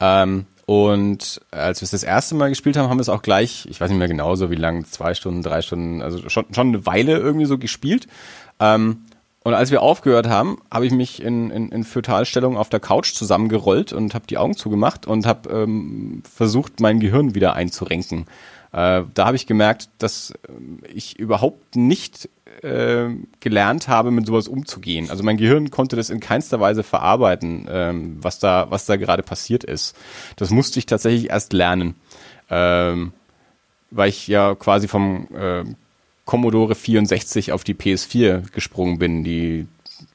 [0.00, 3.66] Ähm, und als wir es das erste Mal gespielt haben, haben wir es auch gleich,
[3.68, 6.68] ich weiß nicht mehr genau so wie lang, zwei Stunden, drei Stunden, also schon, schon
[6.68, 8.06] eine Weile irgendwie so gespielt.
[8.60, 9.04] Ähm,
[9.44, 13.12] und als wir aufgehört haben, habe ich mich in, in, in Fötalstellung auf der Couch
[13.12, 18.26] zusammengerollt und habe die Augen zugemacht und habe ähm, versucht, mein Gehirn wieder einzurenken.
[18.72, 20.32] Äh, da habe ich gemerkt, dass
[20.94, 22.28] ich überhaupt nicht
[22.62, 23.08] äh,
[23.40, 25.10] gelernt habe, mit sowas umzugehen.
[25.10, 29.22] Also mein Gehirn konnte das in keinster Weise verarbeiten, ähm, was da, was da gerade
[29.22, 29.96] passiert ist.
[30.36, 31.94] Das musste ich tatsächlich erst lernen,
[32.50, 33.12] ähm,
[33.90, 35.64] weil ich ja quasi vom äh,
[36.24, 39.66] Commodore 64 auf die PS4 gesprungen bin, die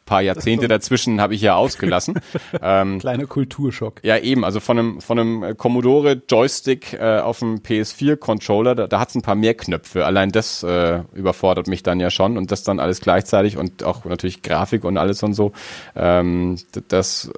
[0.08, 2.20] paar Jahrzehnte dazwischen habe ich ja ausgelassen.
[2.62, 4.00] ähm, Kleiner Kulturschock.
[4.04, 8.74] Ja, eben, also von einem, von einem äh, Commodore Joystick äh, auf dem PS4 Controller,
[8.74, 10.06] da, da hat es ein paar mehr Knöpfe.
[10.06, 14.06] Allein das äh, überfordert mich dann ja schon und das dann alles gleichzeitig und auch
[14.06, 15.52] natürlich Grafik und alles und so.
[15.96, 17.30] Ähm, das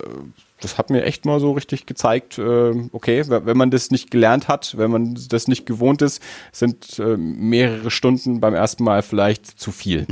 [0.61, 4.47] das hat mir echt mal so richtig gezeigt, äh, okay, wenn man das nicht gelernt
[4.47, 9.45] hat, wenn man das nicht gewohnt ist, sind äh, mehrere Stunden beim ersten Mal vielleicht
[9.45, 10.05] zu viel.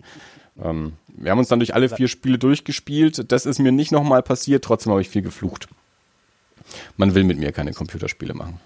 [0.62, 3.30] ähm, wir haben uns dann durch alle vier Spiele durchgespielt.
[3.32, 5.68] Das ist mir nicht nochmal passiert, trotzdem habe ich viel geflucht.
[6.96, 8.60] Man will mit mir keine Computerspiele machen.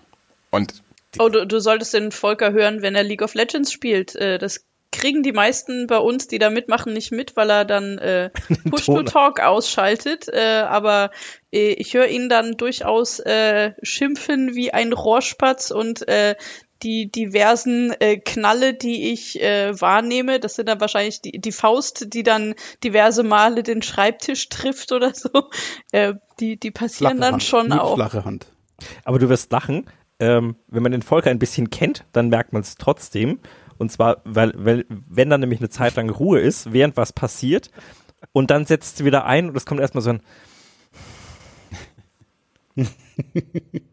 [0.51, 0.83] Und
[1.19, 4.15] Oh, du, du solltest den Volker hören, wenn er League of Legends spielt.
[4.15, 7.99] Äh, das kriegen die meisten bei uns, die da mitmachen, nicht mit, weil er dann
[7.99, 8.31] äh,
[8.71, 10.29] Push-to-Talk ausschaltet.
[10.29, 11.11] Äh, aber
[11.53, 16.37] äh, ich höre ihn dann durchaus äh, schimpfen wie ein Rohrspatz und äh,
[16.83, 22.15] die diversen äh, Knalle, die ich äh, wahrnehme, das sind dann wahrscheinlich die, die Faust,
[22.15, 25.51] die dann diverse Male den Schreibtisch trifft oder so,
[25.93, 27.43] äh, die, die passieren Flache dann Hand.
[27.43, 27.95] schon Mit auch.
[27.95, 28.47] Flache Hand.
[29.05, 29.87] Aber du wirst lachen.
[30.21, 33.39] Ähm, wenn man den Volker ein bisschen kennt, dann merkt man es trotzdem.
[33.77, 37.71] Und zwar, weil, weil, wenn dann nämlich eine Zeit lang Ruhe ist, während was passiert,
[38.33, 40.23] und dann setzt sie wieder ein und es kommt erstmal so ein.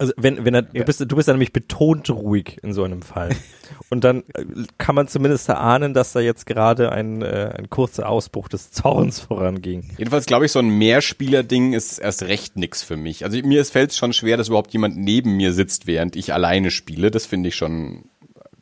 [0.00, 3.02] Also wenn, wenn er, du, bist, du bist dann nämlich betont ruhig in so einem
[3.02, 3.36] Fall.
[3.90, 4.44] Und dann äh,
[4.78, 9.20] kann man zumindest erahnen, dass da jetzt gerade ein, äh, ein kurzer Ausbruch des Zorns
[9.20, 9.90] voranging.
[9.98, 13.26] Jedenfalls glaube ich, so ein Mehrspieler-Ding ist erst recht nix für mich.
[13.26, 16.70] Also mir fällt es schon schwer, dass überhaupt jemand neben mir sitzt, während ich alleine
[16.70, 17.10] spiele.
[17.10, 18.04] Das finde ich schon,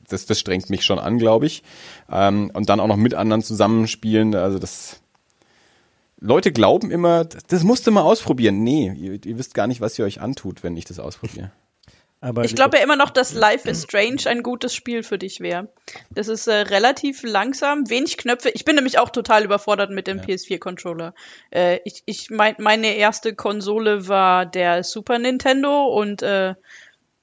[0.09, 1.63] das, das strengt mich schon an, glaube ich.
[2.11, 5.01] Ähm, und dann auch noch mit anderen zusammenspielen, also das.
[6.21, 8.63] Leute glauben immer, das, das musst du mal ausprobieren.
[8.63, 11.53] Nee, ihr, ihr wisst gar nicht, was ihr euch antut, wenn ich das ausprobiere.
[12.21, 15.39] Aber Ich glaube ja immer noch, dass Life is Strange ein gutes Spiel für dich
[15.39, 15.69] wäre.
[16.11, 18.51] Das ist äh, relativ langsam, wenig Knöpfe.
[18.51, 21.15] Ich bin nämlich auch total überfordert mit dem PS4-Controller.
[21.51, 26.55] Äh, ich, ich mein, meine erste Konsole war der Super Nintendo und äh,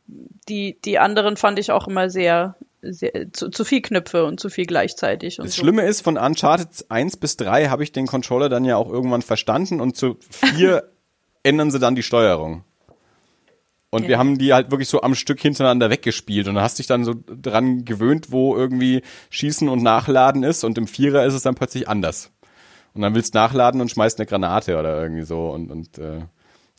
[0.07, 2.55] die, die anderen fand ich auch immer sehr,
[2.91, 5.39] sehr zu, zu viel Knöpfe und zu viel gleichzeitig.
[5.39, 5.61] Und Das so.
[5.61, 9.21] Schlimme ist, von Uncharted 1 bis 3 habe ich den Controller dann ja auch irgendwann
[9.21, 10.83] verstanden und zu 4
[11.43, 12.63] ändern sie dann die Steuerung.
[13.91, 14.09] Und Ja.
[14.09, 17.05] wir haben die halt wirklich so am Stück hintereinander weggespielt und dann hast dich dann
[17.05, 21.55] so dran gewöhnt, wo irgendwie Schießen und Nachladen ist und im Vierer ist es dann
[21.55, 22.31] plötzlich anders.
[22.93, 26.21] Und dann willst du nachladen und schmeißt eine Granate oder irgendwie so und, und äh,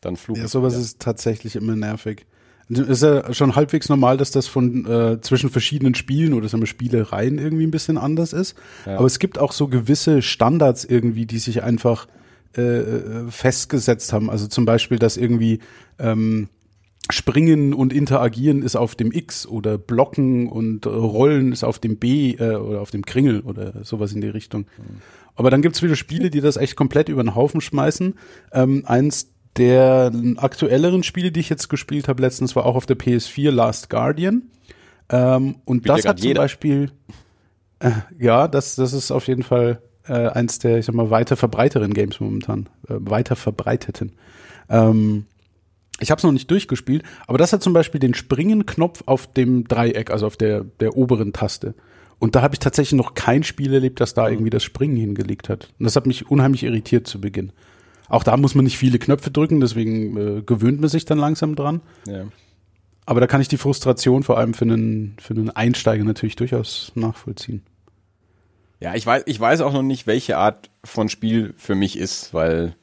[0.00, 0.40] dann flucht.
[0.40, 2.26] Ja, sowas ist tatsächlich immer nervig.
[2.68, 6.66] Ist ja schon halbwegs normal, dass das von äh, zwischen verschiedenen Spielen oder sagen wir
[6.66, 8.56] Spielereien irgendwie ein bisschen anders ist.
[8.84, 12.08] Aber es gibt auch so gewisse Standards irgendwie, die sich einfach
[12.54, 14.30] äh, festgesetzt haben.
[14.30, 15.60] Also zum Beispiel, dass irgendwie
[15.98, 16.48] ähm,
[17.08, 22.32] Springen und Interagieren ist auf dem X oder Blocken und Rollen ist auf dem B
[22.32, 24.66] äh, oder auf dem Kringel oder sowas in die Richtung.
[25.36, 28.14] Aber dann gibt's wieder Spiele, die das echt komplett über den Haufen schmeißen.
[28.52, 32.98] Ähm, eins der aktuelleren Spiele, die ich jetzt gespielt habe letztens, war auch auf der
[32.98, 34.42] PS4 Last Guardian.
[35.08, 36.42] Ähm, und Spielt das hat zum jeder.
[36.42, 36.90] Beispiel,
[37.78, 41.36] äh, ja, das, das ist auf jeden Fall äh, eins der, ich sag mal, weiter
[41.36, 42.68] verbreiteren Games momentan.
[42.88, 44.12] Äh, weiter verbreiteten.
[44.68, 45.26] Ähm,
[46.00, 49.66] ich habe es noch nicht durchgespielt, aber das hat zum Beispiel den Springen-Knopf auf dem
[49.66, 51.74] Dreieck, also auf der, der oberen Taste.
[52.18, 55.48] Und da habe ich tatsächlich noch kein Spiel erlebt, das da irgendwie das Springen hingelegt
[55.48, 55.72] hat.
[55.78, 57.52] Und das hat mich unheimlich irritiert zu Beginn.
[58.08, 61.56] Auch da muss man nicht viele Knöpfe drücken, deswegen äh, gewöhnt man sich dann langsam
[61.56, 61.80] dran.
[62.06, 62.24] Ja.
[63.04, 66.92] Aber da kann ich die Frustration vor allem für einen, für einen Einsteiger natürlich durchaus
[66.94, 67.62] nachvollziehen.
[68.80, 72.34] Ja, ich weiß, ich weiß auch noch nicht, welche Art von Spiel für mich ist,
[72.34, 72.74] weil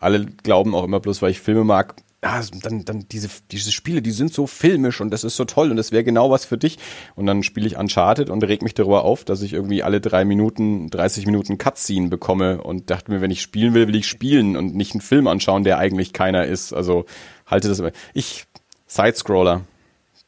[0.00, 4.02] alle glauben auch immer bloß, weil ich Filme mag, ah, dann, dann diese, diese Spiele,
[4.02, 6.58] die sind so filmisch und das ist so toll und das wäre genau was für
[6.58, 6.78] dich.
[7.14, 10.24] Und dann spiele ich Uncharted und reg mich darüber auf, dass ich irgendwie alle drei
[10.24, 14.56] Minuten, 30 Minuten Cutscene bekomme und dachte mir, wenn ich spielen will, will ich spielen
[14.56, 16.72] und nicht einen Film anschauen, der eigentlich keiner ist.
[16.72, 17.04] Also
[17.46, 17.92] halte das immer.
[18.14, 18.46] Ich,
[18.86, 19.62] Sidescroller.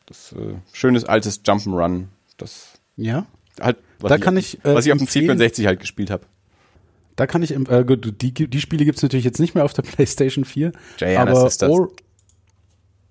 [0.06, 2.04] Das äh, schönes altes Jump'n'Run.
[2.36, 3.26] Das Ja?
[3.60, 6.10] halt, was Da ich, kann ich, äh, was ich auf dem empfehlen- C64 halt gespielt
[6.10, 6.24] habe.
[7.16, 9.82] Da kann ich, äh, gut, die, die Spiele gibt's natürlich jetzt nicht mehr auf der
[9.82, 10.72] PlayStation 4.
[10.98, 11.70] Gianna aber Sisters.
[11.70, 11.90] Or,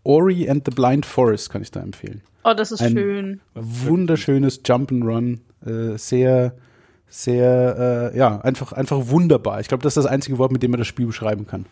[0.03, 2.21] Ori and the Blind Forest kann ich da empfehlen.
[2.43, 3.41] Oh, das ist Ein- schön.
[3.55, 6.53] Wunderschönes Jump'n'Run, äh, sehr,
[7.09, 9.59] sehr, äh, ja, einfach, einfach wunderbar.
[9.61, 11.65] Ich glaube, das ist das einzige Wort, mit dem man das Spiel beschreiben kann.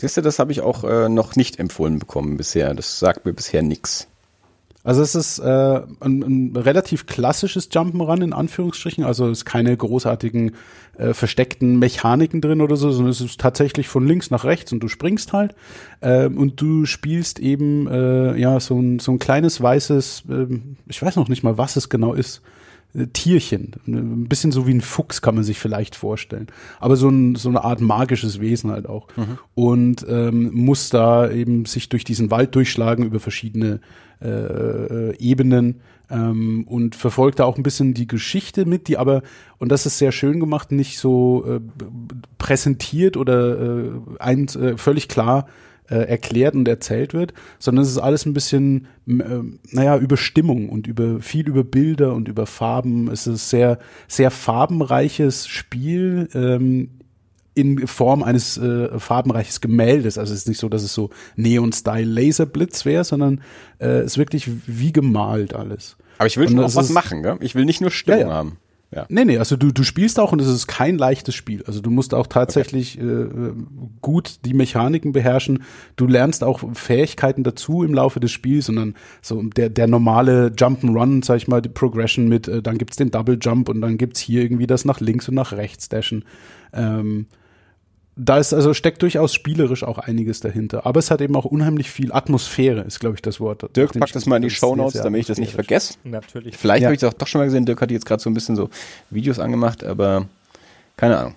[0.00, 2.72] Siehst du, das habe ich auch äh, noch nicht empfohlen bekommen bisher.
[2.74, 4.06] Das sagt mir bisher nix.
[4.84, 9.76] Also es ist äh, ein, ein relativ klassisches Jump'n'Run in Anführungsstrichen, also es ist keine
[9.76, 10.54] großartigen
[10.96, 14.80] äh, versteckten Mechaniken drin oder so, sondern es ist tatsächlich von links nach rechts und
[14.80, 15.54] du springst halt.
[16.00, 21.02] Ähm, und du spielst eben äh, ja so ein, so ein kleines weißes, ähm, ich
[21.02, 22.40] weiß noch nicht mal, was es genau ist, äh,
[23.12, 23.72] Tierchen.
[23.86, 26.46] Ein bisschen so wie ein Fuchs kann man sich vielleicht vorstellen.
[26.80, 29.08] Aber so, ein, so eine Art magisches Wesen halt auch.
[29.16, 29.38] Mhm.
[29.54, 33.80] Und ähm, muss da eben sich durch diesen Wald durchschlagen über verschiedene
[34.20, 39.22] äh, äh, Ebenen ähm, und verfolgt da auch ein bisschen die Geschichte mit, die aber,
[39.58, 41.60] und das ist sehr schön gemacht, nicht so äh,
[42.38, 45.46] präsentiert oder äh, ein, äh, völlig klar
[45.88, 50.68] äh, erklärt und erzählt wird, sondern es ist alles ein bisschen, äh, naja, über Stimmung
[50.68, 53.08] und über viel über Bilder und über Farben.
[53.10, 56.28] Es ist sehr, sehr farbenreiches Spiel.
[56.34, 56.90] Ähm,
[57.54, 60.16] in Form eines äh, farbenreiches Gemäldes.
[60.16, 63.40] Also es ist nicht so, dass es so Neon-Style Laserblitz wäre, sondern
[63.80, 65.96] äh, ist wirklich wie gemalt alles.
[66.18, 67.36] Aber ich will schon auch was machen, gell?
[67.40, 68.34] Ich will nicht nur Stimmung ja, ja.
[68.34, 68.58] haben.
[68.90, 69.04] Ja.
[69.10, 71.62] Nee, nee, also du, du spielst auch und es ist kein leichtes Spiel.
[71.66, 73.08] Also du musst auch tatsächlich okay.
[73.08, 73.52] äh,
[74.00, 75.62] gut die Mechaniken beherrschen.
[75.96, 81.22] Du lernst auch Fähigkeiten dazu im Laufe des Spiels, sondern so der, der normale Jump'n'Run,
[81.22, 84.20] sag ich mal, die Progression mit, äh, dann gibt's den Double Jump und dann gibt's
[84.20, 86.24] hier irgendwie das nach links und nach rechts dashen.
[86.72, 87.26] Ähm,
[88.18, 90.84] da ist also steckt durchaus spielerisch auch einiges dahinter.
[90.84, 93.64] Aber es hat eben auch unheimlich viel Atmosphäre, ist glaube ich das Wort.
[93.76, 95.94] Dirk packt das mal in die Show Notes, damit ich das nicht vergesse.
[96.02, 96.56] Natürlich.
[96.56, 96.88] Vielleicht ja.
[96.88, 97.64] habe ich das auch doch schon mal gesehen.
[97.64, 98.68] Dirk hat jetzt gerade so ein bisschen so
[99.10, 100.26] Videos angemacht, aber
[100.96, 101.34] keine Ahnung.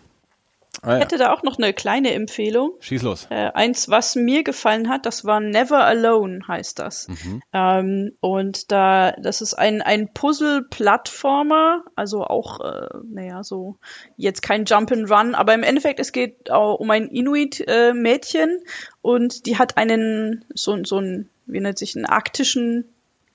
[0.84, 0.98] Ah, ja.
[0.98, 2.74] Ich hätte da auch noch eine kleine Empfehlung.
[2.80, 3.28] Schieß los.
[3.30, 7.08] Äh, eins, was mir gefallen hat, das war Never Alone, heißt das.
[7.08, 7.44] Mhm.
[7.54, 13.78] Ähm, und da, das ist ein, ein Puzzle-Plattformer, also auch, äh, naja, so
[14.18, 18.70] jetzt kein Jump and Run, aber im Endeffekt, es geht auch um ein Inuit-Mädchen äh,
[19.04, 22.86] und die hat einen, so, so ein, wie nennt sich, einen arktischen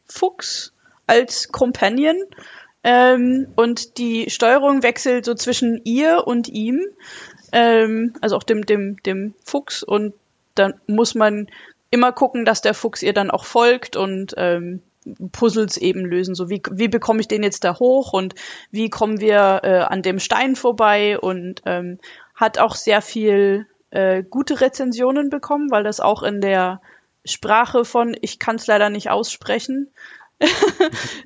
[0.09, 0.73] Fuchs
[1.07, 2.17] als Companion.
[2.83, 6.81] Ähm, und die Steuerung wechselt so zwischen ihr und ihm
[7.53, 10.15] ähm, also auch dem, dem, dem Fuchs und
[10.55, 11.49] dann muss man
[11.91, 14.83] immer gucken, dass der Fuchs ihr dann auch folgt und ähm,
[15.33, 16.35] Puzzles eben lösen.
[16.35, 18.35] So wie, wie bekomme ich den jetzt da hoch und
[18.71, 21.99] wie kommen wir äh, an dem Stein vorbei und ähm,
[22.35, 26.81] hat auch sehr viel äh, gute Rezensionen bekommen, weil das auch in der
[27.25, 29.91] Sprache von ich kann es leider nicht aussprechen.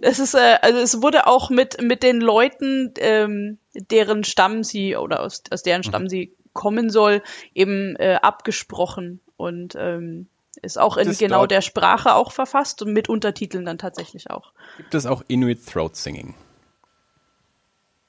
[0.01, 4.97] Es ist äh, also es wurde auch mit mit den Leuten ähm, deren Stamm sie
[4.97, 6.09] oder aus, aus deren Stamm mhm.
[6.09, 7.23] sie kommen soll,
[7.55, 10.29] eben äh, abgesprochen und ähm,
[10.63, 14.53] ist auch in genau der Sprache auch verfasst und mit Untertiteln dann tatsächlich auch.
[14.77, 16.35] Gibt es auch Inuit Throat Singing?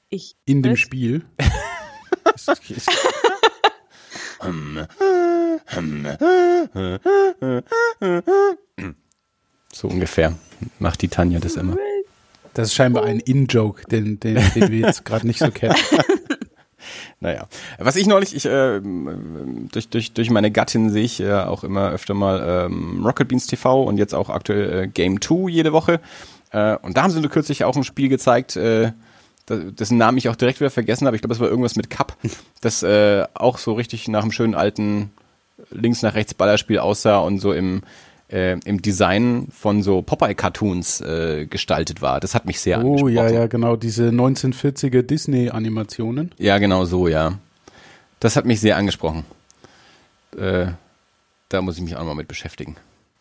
[0.09, 1.25] Ich in dem Spiel.
[9.73, 10.33] So ungefähr
[10.79, 11.75] macht die Tanja das immer.
[12.53, 15.75] Das ist scheinbar ein In-Joke, den, den, den wir jetzt gerade nicht so kennen.
[17.19, 18.81] Naja, was ich neulich, ich äh,
[19.71, 23.45] durch, durch, durch meine Gattin sehe ich äh, auch immer öfter mal ähm, Rocket Beans
[23.45, 25.99] TV und jetzt auch aktuell äh, Game 2 jede Woche.
[26.51, 28.91] Äh, und da haben sie nur kürzlich auch ein Spiel gezeigt, äh,
[29.47, 31.15] dessen Namen ich auch direkt wieder vergessen habe.
[31.15, 32.17] Ich glaube, es war irgendwas mit Cup,
[32.61, 35.11] das äh, auch so richtig nach einem schönen alten
[35.69, 37.83] links nach rechts Ballerspiel aussah und so im
[38.31, 42.19] äh, im Design von so Popeye-Cartoons äh, gestaltet war.
[42.19, 46.31] Das hat mich sehr Oh ja, ja, genau, diese 1940er Disney-Animationen.
[46.37, 47.37] Ja, genau so, ja.
[48.19, 49.25] Das hat mich sehr angesprochen.
[50.37, 50.67] Äh,
[51.49, 52.77] da muss ich mich auch mal mit beschäftigen.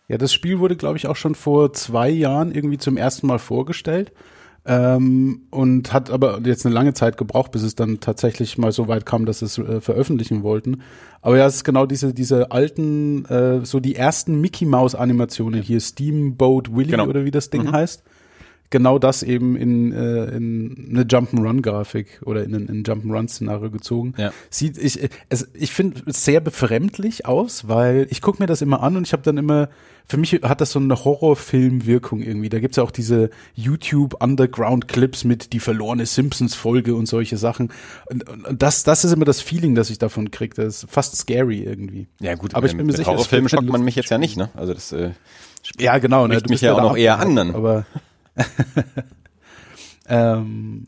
[0.08, 3.38] Ja, das Spiel wurde, glaube ich, auch schon vor zwei Jahren irgendwie zum ersten Mal
[3.38, 4.12] vorgestellt.
[4.66, 8.88] Ähm, und hat aber jetzt eine lange Zeit gebraucht, bis es dann tatsächlich mal so
[8.88, 10.82] weit kam, dass sie es äh, veröffentlichen wollten.
[11.22, 15.62] Aber ja, es ist genau diese, diese alten, äh, so die ersten Mickey Mouse Animationen
[15.62, 17.06] hier, Steamboat Willie genau.
[17.06, 17.72] oder wie das Ding mhm.
[17.72, 18.02] heißt.
[18.70, 24.14] Genau das eben in, äh, in eine Jump'n'Run-Grafik oder in ein, in Jump'n'Run-Szenario gezogen.
[24.16, 24.32] Ja.
[24.48, 28.80] Sieht, ich, es, ich finde es sehr befremdlich aus, weil ich gucke mir das immer
[28.80, 29.70] an und ich habe dann immer,
[30.06, 32.48] für mich hat das so eine Horrorfilm-Wirkung irgendwie.
[32.48, 37.72] Da gibt's ja auch diese YouTube-Underground-Clips mit die verlorene Simpsons-Folge und solche Sachen.
[38.08, 40.54] Und, und, das, das ist immer das Feeling, das ich davon kriege.
[40.54, 42.06] Das ist fast scary irgendwie.
[42.20, 44.50] Ja gut, aber ich bin mir sicher, Horrorfilm schockt man mich jetzt ja nicht, ne?
[44.54, 45.10] Also das äh,
[45.78, 46.40] ja genau, ne?
[46.40, 47.36] Du mich ja auch noch eher an.
[47.52, 47.84] Aber
[50.08, 50.86] ähm,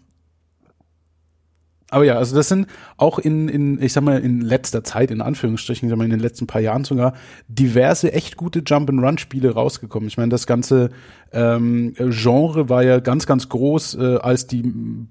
[1.93, 5.21] aber ja, also das sind auch in, in, ich sag mal, in letzter Zeit, in
[5.21, 7.12] Anführungsstrichen, ich sag mal, in den letzten paar Jahren sogar,
[7.49, 10.09] diverse echt gute Jump-and-Run-Spiele rausgekommen.
[10.09, 10.88] Ich meine, das ganze
[11.33, 14.62] ähm, Genre war ja ganz, ganz groß, äh, als die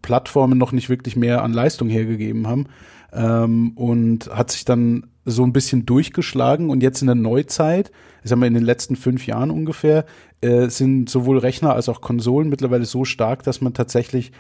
[0.02, 2.66] Plattformen noch nicht wirklich mehr an Leistung hergegeben haben.
[3.14, 7.92] Ähm, und hat sich dann so ein bisschen durchgeschlagen und jetzt in der Neuzeit,
[8.24, 10.06] ich sag mal in den letzten fünf Jahren ungefähr,
[10.42, 14.32] äh, sind sowohl Rechner als auch Konsolen mittlerweile so stark, dass man tatsächlich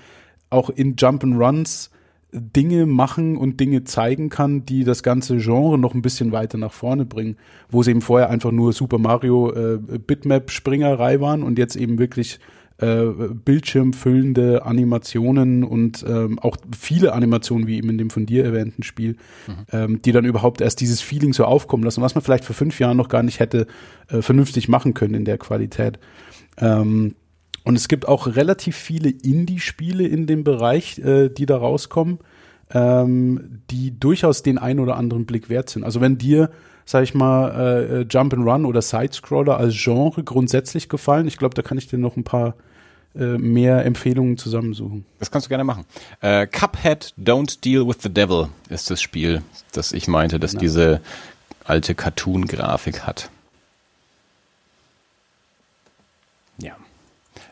[0.49, 1.89] auch in Jump'n'Runs
[2.33, 6.71] Dinge machen und Dinge zeigen kann, die das ganze Genre noch ein bisschen weiter nach
[6.71, 7.35] vorne bringen,
[7.69, 11.99] wo es eben vorher einfach nur Super Mario äh, Bitmap Springerei waren und jetzt eben
[11.99, 12.39] wirklich
[12.81, 13.05] äh,
[13.45, 19.17] bildschirmfüllende Animationen und ähm, auch viele Animationen, wie eben in dem von dir erwähnten Spiel,
[19.47, 19.53] mhm.
[19.71, 22.79] ähm, die dann überhaupt erst dieses Feeling so aufkommen lassen, was man vielleicht vor fünf
[22.79, 23.67] Jahren noch gar nicht hätte
[24.09, 25.99] äh, vernünftig machen können in der Qualität.
[26.57, 27.13] Ähm,
[27.63, 32.17] und es gibt auch relativ viele Indie-Spiele in dem Bereich, äh, die da rauskommen,
[32.73, 35.83] ähm, die durchaus den ein oder anderen Blick wert sind.
[35.83, 36.49] Also wenn dir,
[36.85, 41.53] sag ich mal, äh, Jump and Run oder Sidescroller als Genre grundsätzlich gefallen, ich glaube,
[41.53, 42.70] da kann ich dir noch ein paar äh,
[43.13, 45.05] mehr Empfehlungen zusammensuchen.
[45.19, 45.85] Das kannst du gerne machen.
[46.21, 49.41] Äh, Cuphead Don't Deal with the Devil ist das Spiel,
[49.73, 50.61] das ich meinte, das genau.
[50.61, 51.01] diese
[51.65, 53.29] alte Cartoon-Grafik hat.
[56.57, 56.75] Ja.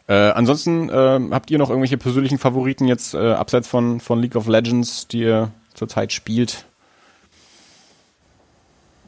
[0.08, 4.36] Äh, ansonsten äh, habt ihr noch irgendwelche persönlichen Favoriten jetzt äh, abseits von, von League
[4.36, 6.66] of Legends, die ihr zurzeit spielt?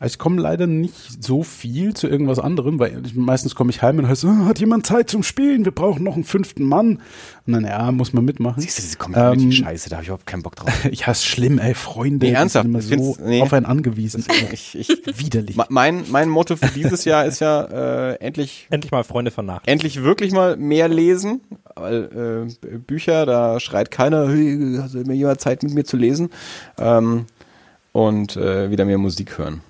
[0.02, 3.84] Also ich komme leider nicht so viel zu irgendwas anderem, weil ich, meistens komme ich
[3.84, 5.64] heim und heißt, oh, hat jemand Zeit zum Spielen?
[5.64, 7.04] Wir brauchen noch einen fünften Mann.
[7.45, 8.60] Und dann, ja, muss man mitmachen.
[8.60, 10.72] Siehst du, diese Community-Scheiße, ähm, da habe ich überhaupt keinen Bock drauf.
[10.91, 12.26] ja, ist schlimm, ey, Freunde.
[12.26, 12.64] Nee, ernsthaft.
[12.64, 13.43] Sind immer so nee.
[13.43, 14.26] auf einen angewiesen.
[14.52, 14.89] ich, ich,
[15.20, 15.56] Widerlich.
[15.70, 17.62] Mein, mein Motto für dieses Jahr ist ja
[18.10, 18.66] äh, endlich...
[18.72, 19.68] Endlich mal Freunde von Nacht.
[19.68, 21.41] Endlich wirklich mal mehr lesen.
[21.76, 25.95] Weil äh, Bücher, da schreit keiner, hey, hast du mir jemand Zeit mit mir zu
[25.95, 26.32] lesen?
[26.80, 27.28] Ähm,
[27.91, 29.62] und äh, wieder mehr Musik hören.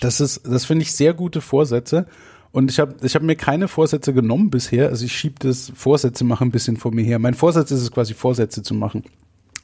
[0.00, 2.06] Das ist, das finde ich sehr gute Vorsätze.
[2.52, 4.88] Und ich habe ich hab mir keine Vorsätze genommen bisher.
[4.88, 7.18] Also ich schiebe das Vorsätze machen ein bisschen vor mir her.
[7.18, 9.04] Mein Vorsatz ist es quasi, Vorsätze zu machen.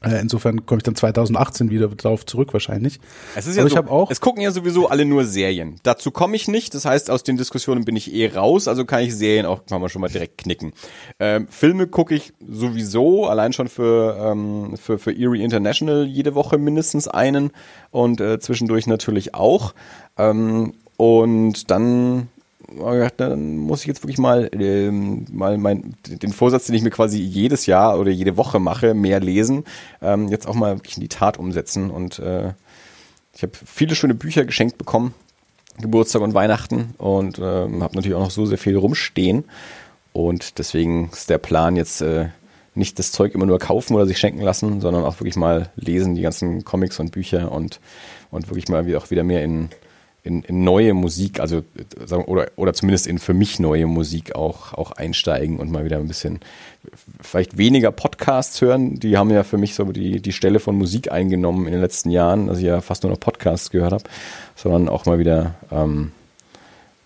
[0.03, 3.01] Äh, insofern komme ich dann 2018 wieder darauf zurück wahrscheinlich.
[3.35, 5.77] Es ist ja Aber so, ich auch es gucken ja sowieso alle nur Serien.
[5.83, 6.75] Dazu komme ich nicht.
[6.75, 8.69] Das heißt, aus den Diskussionen bin ich eh raus.
[8.69, 10.73] Also kann ich Serien auch kann man schon mal direkt knicken.
[11.19, 14.37] Ähm, Filme gucke ich sowieso allein schon für
[14.77, 17.51] für für Erie International jede Woche mindestens einen
[17.91, 19.75] und äh, zwischendurch natürlich auch.
[20.17, 22.29] Ähm, und dann
[23.17, 27.19] dann muss ich jetzt wirklich mal, ähm, mal mein, den Vorsatz, den ich mir quasi
[27.19, 29.65] jedes Jahr oder jede Woche mache, mehr lesen,
[30.01, 31.91] ähm, jetzt auch mal wirklich in die Tat umsetzen.
[31.91, 32.53] Und äh,
[33.35, 35.15] ich habe viele schöne Bücher geschenkt bekommen,
[35.81, 39.45] Geburtstag und Weihnachten und äh, habe natürlich auch noch so sehr viel rumstehen.
[40.13, 42.29] Und deswegen ist der Plan jetzt äh,
[42.75, 46.15] nicht das Zeug immer nur kaufen oder sich schenken lassen, sondern auch wirklich mal lesen,
[46.15, 47.81] die ganzen Comics und Bücher und,
[48.31, 49.69] und wirklich mal auch wieder mehr in
[50.25, 51.65] in, in neue Musik, also
[52.05, 55.99] sagen, oder, oder zumindest in für mich neue Musik auch, auch einsteigen und mal wieder
[55.99, 56.41] ein bisschen
[57.21, 59.01] vielleicht weniger Podcasts hören.
[59.01, 62.11] Die haben ja für mich so die, die Stelle von Musik eingenommen in den letzten
[62.11, 64.05] Jahren, dass ich ja fast nur noch Podcasts gehört habe,
[64.55, 66.13] sondern auch mal wieder ähm,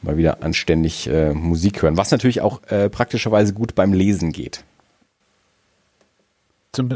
[0.03, 4.65] mal wieder anständig äh, Musik hören, was natürlich auch äh, praktischerweise gut beim Lesen geht.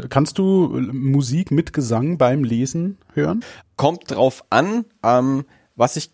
[0.09, 3.43] Kannst du Musik mit Gesang beim Lesen hören?
[3.77, 4.85] Kommt drauf an.
[5.03, 5.45] Ähm,
[5.75, 6.11] was ich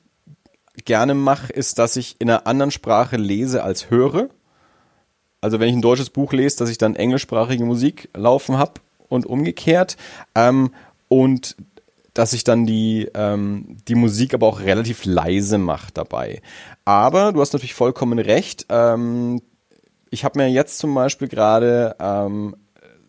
[0.86, 4.30] gerne mache, ist, dass ich in einer anderen Sprache lese als höre.
[5.41, 8.74] Also wenn ich ein deutsches Buch lese, dass ich dann englischsprachige Musik laufen habe
[9.10, 9.97] und umgekehrt.
[10.36, 10.72] Ähm,
[11.08, 11.55] und
[12.14, 16.41] dass ich dann die, ähm, die Musik aber auch relativ leise mache dabei.
[16.84, 18.66] Aber du hast natürlich vollkommen recht.
[18.70, 19.41] Ähm,
[20.10, 22.55] ich habe mir jetzt zum Beispiel gerade ähm,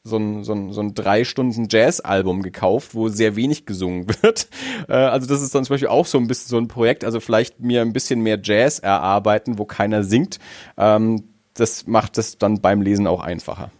[0.09, 4.49] so ein, so ein, so ein drei Stunden Jazz-Album gekauft, wo sehr wenig gesungen wird.
[4.89, 7.21] Äh, also das ist dann zum Beispiel auch so ein bisschen so ein Projekt, also
[7.21, 10.39] vielleicht mir ein bisschen mehr Jazz erarbeiten, wo keiner singt.
[10.77, 13.71] Ähm, das macht es dann beim Lesen auch einfacher.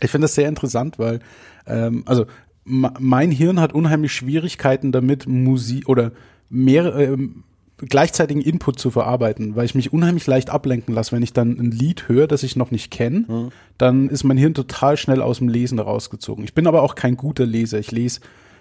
[0.00, 1.20] Ich finde das sehr interessant, weil
[1.66, 2.26] ähm, also
[2.64, 6.12] mein Hirn hat unheimlich Schwierigkeiten damit, Musik oder
[6.50, 7.44] mehr ähm,
[7.78, 11.12] gleichzeitigen Input zu verarbeiten, weil ich mich unheimlich leicht ablenken lasse.
[11.12, 13.48] Wenn ich dann ein Lied höre, das ich noch nicht kenne, mhm.
[13.78, 16.44] dann ist mein Hirn total schnell aus dem Lesen rausgezogen.
[16.44, 17.78] Ich bin aber auch kein guter Leser.
[17.78, 18.20] Ich lese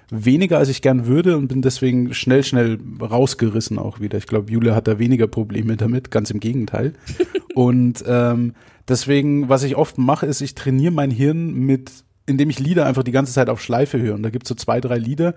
[0.09, 4.18] weniger, als ich gern würde und bin deswegen schnell, schnell rausgerissen auch wieder.
[4.18, 6.93] Ich glaube, Julia hat da weniger Probleme damit, ganz im Gegenteil.
[7.55, 8.53] und ähm,
[8.88, 11.91] deswegen, was ich oft mache, ist, ich trainiere mein Hirn mit,
[12.26, 14.15] indem ich Lieder einfach die ganze Zeit auf Schleife höre.
[14.15, 15.34] Und da gibt's so zwei, drei Lieder,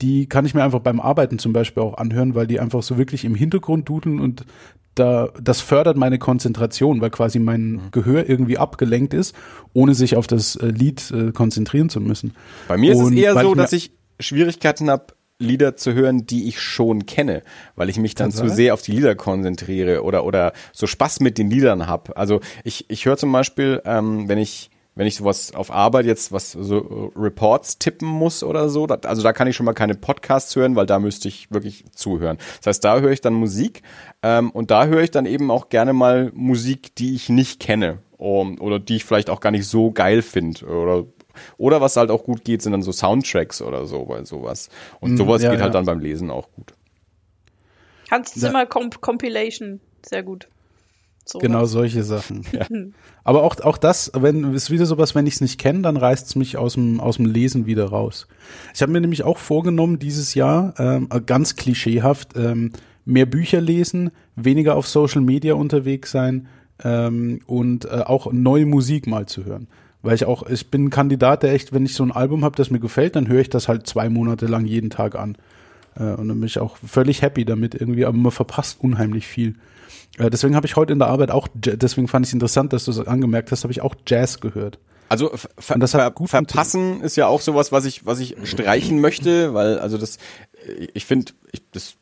[0.00, 2.98] die kann ich mir einfach beim Arbeiten zum Beispiel auch anhören, weil die einfach so
[2.98, 4.44] wirklich im Hintergrund dudeln und
[4.94, 7.80] da, das fördert meine Konzentration, weil quasi mein mhm.
[7.92, 9.34] Gehör irgendwie abgelenkt ist,
[9.72, 12.34] ohne sich auf das äh, Lied äh, konzentrieren zu müssen.
[12.68, 16.26] Bei mir und ist es eher so, ich dass ich Schwierigkeiten habe, Lieder zu hören,
[16.26, 17.42] die ich schon kenne,
[17.74, 21.38] weil ich mich dann zu sehr auf die Lieder konzentriere oder oder so Spaß mit
[21.38, 22.14] den Liedern habe.
[22.16, 26.32] Also ich ich höre zum Beispiel, ähm, wenn ich wenn ich sowas auf Arbeit jetzt
[26.32, 30.54] was so Reports tippen muss oder so, also da kann ich schon mal keine Podcasts
[30.56, 32.38] hören, weil da müsste ich wirklich zuhören.
[32.58, 33.82] Das heißt, da höre ich dann Musik
[34.22, 37.98] ähm, und da höre ich dann eben auch gerne mal Musik, die ich nicht kenne
[38.16, 41.06] um, oder die ich vielleicht auch gar nicht so geil finde oder
[41.56, 44.68] oder was halt auch gut geht, sind dann so Soundtracks oder so, weil sowas.
[45.00, 45.78] Und mm, sowas ja, geht halt ja.
[45.78, 46.74] dann beim Lesen auch gut.
[48.10, 50.48] Hans Zimmer Comp Compilation, sehr gut.
[51.32, 52.44] So Genau solche Sachen.
[53.24, 56.26] Aber auch, auch das, wenn ist wieder sowas, wenn ich es nicht kenne, dann reißt
[56.26, 58.26] es mich aus dem, aus dem Lesen wieder raus.
[58.74, 62.72] Ich habe mir nämlich auch vorgenommen, dieses Jahr, ähm, ganz klischeehaft, ähm,
[63.04, 66.48] mehr Bücher lesen, weniger auf Social Media unterwegs sein
[66.82, 69.68] ähm, und äh, auch neue Musik mal zu hören.
[70.02, 72.56] Weil ich auch, ich bin ein Kandidat, der echt, wenn ich so ein Album habe,
[72.56, 75.36] das mir gefällt, dann höre ich das halt zwei Monate lang jeden Tag an.
[75.94, 79.54] Äh, und dann bin ich auch völlig happy damit irgendwie, aber man verpasst unheimlich viel.
[80.18, 82.84] Äh, deswegen habe ich heute in der Arbeit auch, deswegen fand ich es interessant, dass
[82.84, 84.78] du es angemerkt hast, habe ich auch Jazz gehört.
[85.08, 88.06] Also ver ver Und das hat ver gut verpassen ist ja auch sowas, was ich,
[88.06, 90.18] was ich streichen möchte, weil also das,
[90.94, 91.96] ich finde, ich das,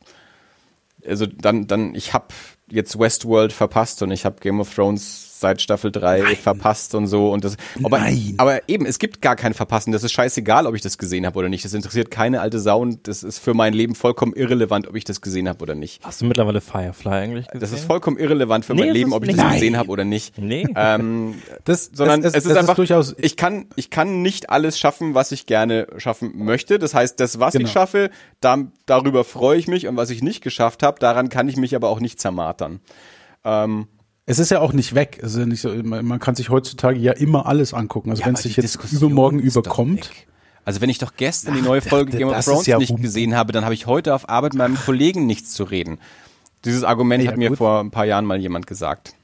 [1.06, 2.26] also dann, dann, ich habe
[2.70, 7.30] jetzt Westworld verpasst und ich habe Game of Thrones seit Staffel 3 verpasst und so
[7.32, 8.34] und das, aber, Nein.
[8.38, 11.38] aber eben, es gibt gar kein Verpassen, das ist scheißegal, ob ich das gesehen habe
[11.38, 14.86] oder nicht, das interessiert keine alte Sau und das ist für mein Leben vollkommen irrelevant,
[14.88, 16.04] ob ich das gesehen habe oder nicht.
[16.04, 17.60] Hast du mittlerweile Firefly eigentlich gesehen?
[17.60, 19.54] Das ist vollkommen irrelevant für Nee, mein das Leben, ist ob ich nicht- das Nein.
[19.54, 20.38] gesehen habe oder nicht.
[20.38, 20.66] Nee.
[20.74, 21.34] Ähm,
[21.64, 25.14] Das, sondern das, es ist das einfach, durchaus, ich kann, ich kann nicht alles schaffen,
[25.14, 26.78] was ich gerne schaffen möchte.
[26.78, 27.66] Das heißt, das, was Genau.
[27.66, 28.10] ich schaffe,
[28.40, 31.74] da, darüber freue ich mich und was ich nicht geschafft habe, daran kann ich mich
[31.76, 32.80] aber auch nicht zermartern.
[33.44, 33.86] Ähm,
[34.28, 35.20] es ist ja auch nicht weg.
[35.26, 38.10] Ja nicht so, man, man kann sich heutzutage ja immer alles angucken.
[38.10, 40.10] Also wenn es die jetzt Diskussion übermorgen überkommt.
[40.64, 42.90] Also wenn ich doch gestern die Ach, neue das- Folge Game of Thrones ja nicht
[42.90, 43.02] Humbug.
[43.02, 45.98] gesehen habe, dann habe ich heute auf Arbeit mit meinem Kollegen nichts zu reden.
[46.64, 47.58] Dieses Argument Ja, hat mir gut.
[47.58, 49.14] vor ein paar Jahren mal jemand gesagt.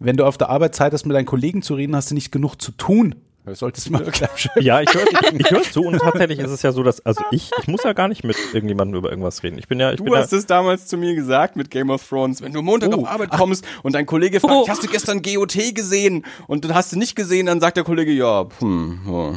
[0.00, 2.30] wenn du auf der Arbeit Zeit hast, mit deinen Kollegen zu reden, hast du nicht
[2.30, 3.14] genug zu tun.
[3.44, 4.02] Hörst Solltest du mal
[4.60, 5.04] Ja, ich höre
[5.38, 7.92] ich hör zu und tatsächlich ist es ja so, dass, also ich, ich muss ja
[7.92, 9.58] gar nicht mit irgendjemandem über irgendwas reden.
[9.58, 11.90] Ich bin ja, ich bin Du ja, hast es damals zu mir gesagt mit Game
[11.90, 12.40] of Thrones.
[12.40, 13.02] Wenn du Montag Oh.
[13.02, 14.68] auf Arbeit kommst und dein Kollege fragt, Oh.
[14.68, 16.24] hast du gestern GOT gesehen?
[16.46, 19.34] Und dann hast du nicht gesehen, dann sagt der Kollege, ja, hm, ja.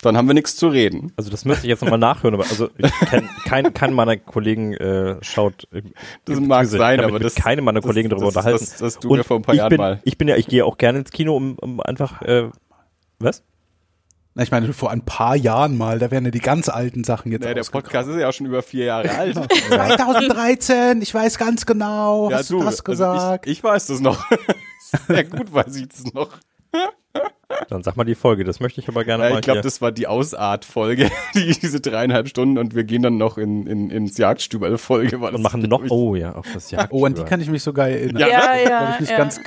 [0.00, 1.12] dann haben wir nichts zu reden.
[1.16, 4.72] also das müsste ich jetzt nochmal nachhören, aber also ich kenn, kein, kein meiner Kollegen
[4.74, 5.68] äh, schaut.
[6.24, 8.64] Das mag sein, ich aber mich das- mit keinem meiner das- Kollegen darüber das- unterhalten.
[8.64, 10.00] das- das du und mir vor ein paar ich Jahren bin, mal.
[10.04, 12.48] Ich bin ja, ich gehe auch gerne ins Kino, um, um einfach, äh,
[13.18, 13.42] was?
[14.34, 17.32] Na, ich meine, vor ein paar Jahren mal, da wären ja die ganz alten Sachen
[17.32, 17.64] jetzt Nee, der.
[17.64, 19.34] Podcast ist ja auch schon über vier Jahre alt.
[19.34, 23.46] 2013, ich weiß ganz genau, hast du das also gesagt?
[23.46, 24.30] ich, ich weiß das noch.
[25.08, 26.30] Sehr gut weiß ich das noch.
[27.68, 29.80] Dann sag mal die Folge, das möchte ich aber gerne Ja, mal ich glaube, das
[29.80, 34.18] war die Ausart-Folge, die, diese dreieinhalb Stunden und wir gehen dann noch in, in, ins
[34.18, 35.20] Jagdstübel-Folge.
[35.20, 36.92] weil und das machen ist, noch, oh ja, auf das Jagd.
[36.92, 38.20] oh, an die kann ich mich sogar erinnern.
[38.20, 39.18] Ja, Ja, ja, ich nicht ja.
[39.18, 39.40] ganz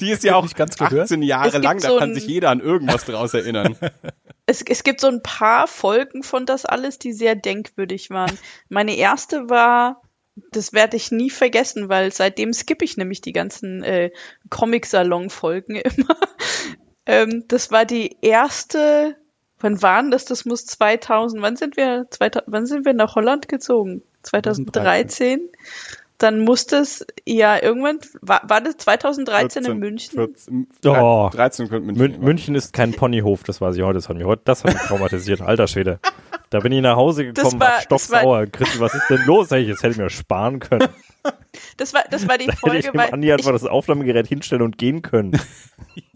[0.00, 1.04] Die ist ja auch nicht ganz gehört.
[1.04, 3.76] 18 Jahre Es gibt lang, da so kann ein- sich jeder an irgendwas draus erinnern.
[4.50, 8.32] Es, es gibt so ein paar Folgen von das alles, die sehr denkwürdig waren.
[8.70, 10.00] Meine erste war,
[10.52, 14.10] das werde ich nie vergessen, weil seitdem skippe ich nämlich die ganzen äh,
[14.48, 16.16] Comic-Salon-Folgen immer.
[17.08, 19.16] Ähm, das war die erste,
[19.58, 20.24] wann waren das?
[20.26, 24.02] Das muss 2000, wann sind wir, 2000, wann sind wir nach Holland gezogen?
[24.22, 25.48] 2013?
[26.18, 30.14] Dann muss das, ja, irgendwann, war, war das 2013 in München?
[30.18, 31.30] 14, Oh.
[31.32, 32.02] 13 könnte München.
[32.02, 32.20] Mün sein.
[32.20, 33.94] München ist kein Ponyhof, das weiß ich heute.
[33.94, 35.40] Das hat mich heute, das hat mich traumatisiert.
[35.40, 36.00] Alter Schwede.
[36.50, 38.46] Da bin ich nach Hause gekommen, war- war, das stocksauer.
[38.46, 39.52] Christi, was ist denn los?
[39.52, 40.88] Ich, jetzt hätte ich mir sparen können.
[41.76, 44.26] Das war, das war die Da hätte ich Folge, dem weil Andi einfach das Aufnahmegerät
[44.26, 45.40] hinstellen und gehen können.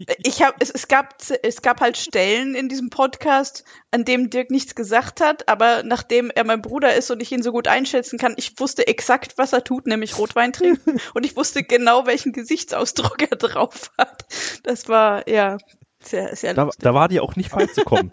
[0.23, 4.51] ich habe es, es gab es gab halt Stellen in diesem Podcast, an dem Dirk
[4.51, 8.19] nichts gesagt hat, aber nachdem er mein Bruder ist und ich ihn so gut einschätzen
[8.19, 12.33] kann, ich wusste exakt, was er tut, nämlich Rotwein trinken und ich wusste genau, welchen
[12.33, 14.25] Gesichtsausdruck er drauf hat.
[14.63, 15.57] Das war ja
[16.01, 16.83] sehr sehr Da, lustig.
[16.83, 18.11] da war die auch nicht beizukommen.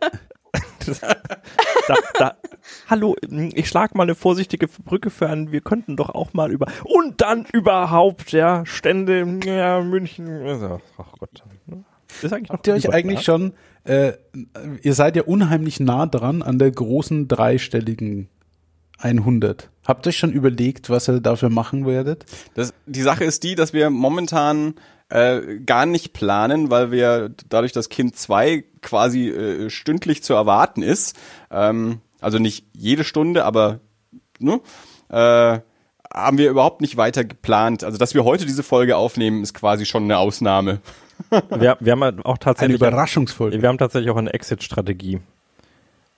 [1.88, 2.36] Da, da,
[2.88, 3.16] hallo,
[3.54, 7.20] ich schlag mal eine vorsichtige Brücke für an, wir könnten doch auch mal über und
[7.20, 11.42] dann überhaupt, ja, Stände, ja, München, also, ach Gott.
[12.22, 13.52] Ist eigentlich noch Habt ihr euch eigentlich schon,
[13.84, 14.12] äh,
[14.82, 18.28] ihr seid ja unheimlich nah dran an der großen dreistelligen
[18.98, 19.70] 100.
[19.86, 22.26] Habt ihr euch schon überlegt, was ihr dafür machen werdet?
[22.54, 24.74] Das, die Sache ist die, dass wir momentan
[25.10, 30.82] äh, gar nicht planen, weil wir dadurch, dass Kind 2 quasi äh, stündlich zu erwarten
[30.82, 31.18] ist,
[31.50, 33.80] ähm, also nicht jede Stunde, aber
[34.38, 34.60] ne,
[35.08, 35.60] äh,
[36.12, 37.84] haben wir überhaupt nicht weiter geplant.
[37.84, 40.80] Also, dass wir heute diese Folge aufnehmen, ist quasi schon eine Ausnahme.
[41.50, 43.60] Wir, wir haben halt auch Eine tatsächlich Überraschungsfolge.
[43.60, 45.20] Wir haben tatsächlich auch eine Exit-Strategie.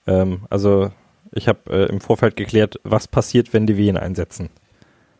[0.07, 0.91] Ähm, also
[1.31, 4.49] ich habe äh, im Vorfeld geklärt, was passiert, wenn die Wehen einsetzen.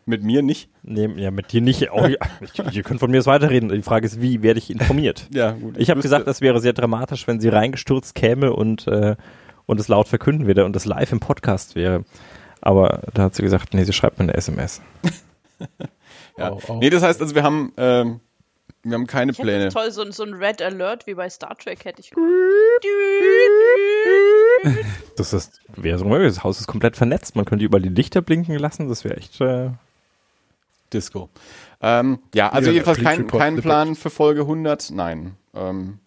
[0.06, 0.68] Mit mir nicht.
[0.82, 1.90] Nee, ja, mit dir nicht.
[1.90, 2.08] Auch,
[2.72, 3.70] ihr könnt von mir aus weiterreden.
[3.70, 5.28] Die Frage ist, wie werde ich informiert?
[5.34, 5.76] Ja, gut.
[5.78, 9.16] Ich habe gesagt, das wäre sehr dramatisch, wenn sie reingestürzt käme und, äh,
[9.66, 12.04] und es laut verkünden würde und es live im Podcast wäre.
[12.60, 14.80] Aber da hat sie gesagt, nee, sie schreibt mir eine SMS.
[16.36, 16.50] Ja.
[16.52, 16.74] Oh, oh.
[16.80, 18.18] Nee, das heißt, also wir haben, ähm,
[18.82, 19.68] wir haben keine Ich hätte Pläne.
[19.68, 22.10] toll, so, ein- so ein Red Alert wie bei Star Trek hätte ich.
[25.16, 26.34] Das ist, wäre so möglich.
[26.34, 27.36] Das Haus ist komplett vernetzt.
[27.36, 28.88] Man könnte überall die Lichter blinken lassen.
[28.88, 29.40] Das wäre echt.
[29.40, 29.70] Äh,
[30.94, 31.28] Disco.
[31.82, 33.64] Ähm, ja, also Ja, jedenfalls kein, Report, kein Report.
[33.64, 34.90] Plan für Folge 100.
[34.92, 35.34] Nein.
[35.54, 35.98] Ähm,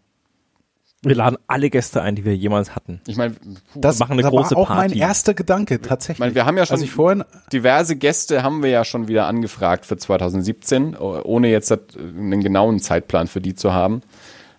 [1.04, 3.02] Wir laden alle Gäste ein, die wir jemals hatten.
[3.06, 3.36] ich meine,
[3.76, 4.90] Das, machen eine das große war auch Party.
[4.96, 6.16] mein erster Gedanke, tatsächlich.
[6.16, 7.24] Ich meine, wir haben ja schon Als ich vorhin,
[7.54, 12.80] diverse Gäste haben wir ja schon wieder angefragt für 2017, oh- ohne jetzt einen genauen
[12.80, 14.02] Zeitplan für die zu haben.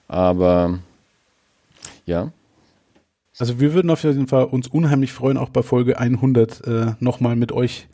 [0.07, 0.79] Aber
[2.07, 2.31] ja,
[3.39, 7.37] also wir würden auf jeden Fall uns unheimlich freuen, auch bei Folge 100 äh, nochmal
[7.37, 7.87] mit euch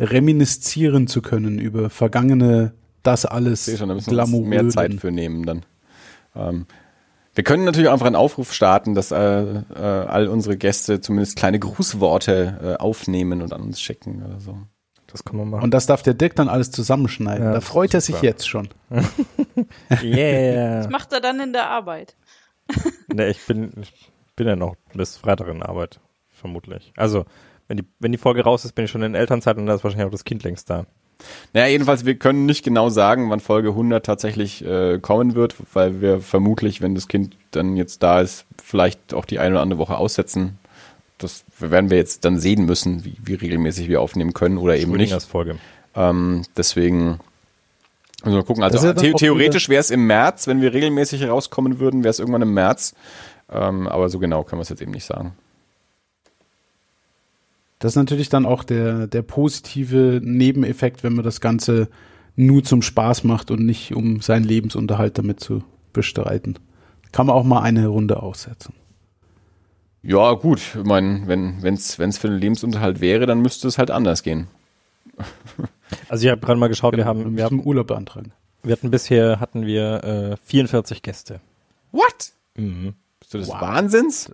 [0.00, 2.72] reminiszieren zu können über vergangene,
[3.02, 4.68] das alles ich schon, da müssen wir uns mehr.
[4.68, 5.64] Zeit für nehmen dann.
[6.34, 6.66] Ähm,
[7.34, 11.58] wir können natürlich einfach einen Aufruf starten, dass äh, äh, all unsere Gäste zumindest kleine
[11.58, 14.58] Grußworte äh, aufnehmen und an uns schicken oder so.
[15.06, 15.64] Das kann man machen.
[15.64, 17.44] Und das darf der Dirk dann alles zusammenschneiden.
[17.44, 18.26] Ja, da freut er sich super.
[18.26, 18.68] jetzt schon.
[20.02, 20.88] yeah.
[20.88, 22.16] Macht er dann in der Arbeit.
[23.08, 23.92] ne, ich bin, ich
[24.36, 26.92] bin ja noch bis Freitag in Arbeit, vermutlich.
[26.96, 27.24] Also,
[27.70, 29.84] wenn die, wenn die Folge raus ist, bin ich schon in Elternzeit und da ist
[29.84, 30.86] wahrscheinlich auch das Kind längst da.
[31.52, 36.00] Naja, jedenfalls, wir können nicht genau sagen, wann Folge 100 tatsächlich äh, kommen wird, weil
[36.00, 39.78] wir vermutlich, wenn das Kind dann jetzt da ist, vielleicht auch die eine oder andere
[39.78, 40.58] Woche aussetzen.
[41.18, 44.90] Das werden wir jetzt dann sehen müssen, wie, wie regelmäßig wir aufnehmen können oder eben
[44.90, 45.10] nicht.
[45.10, 45.58] Frühlingsfolge.
[45.94, 47.20] Ähm, deswegen
[48.24, 48.64] müssen wir gucken.
[48.64, 52.42] Also the theoretisch wäre es im März, wenn wir regelmäßig rauskommen würden, wäre es irgendwann
[52.42, 52.96] im März.
[53.48, 55.36] Ähm, aber so genau können wir es jetzt eben nicht sagen.
[57.80, 61.88] Das ist natürlich dann auch der, der positive Nebeneffekt, wenn man das Ganze
[62.36, 66.58] nur zum Spaß macht und nicht um seinen Lebensunterhalt damit zu bestreiten.
[67.10, 68.74] Kann man auch mal eine Runde aussetzen.
[70.02, 70.60] Ja, gut.
[70.60, 74.46] Ich meine, wenn es wenn's für den Lebensunterhalt wäre, dann müsste es halt anders gehen.
[76.08, 78.30] Also ich habe gerade mal geschaut, wir Dann haben, wir, haben, wir Urlaub beantragen.
[78.62, 81.40] wir hatten bisher hatten wir äh, 44 Gäste.
[81.90, 82.32] What?
[82.56, 82.94] Mhm.
[83.18, 83.60] Bist du des Wow.
[83.60, 84.32] Wahnsinns?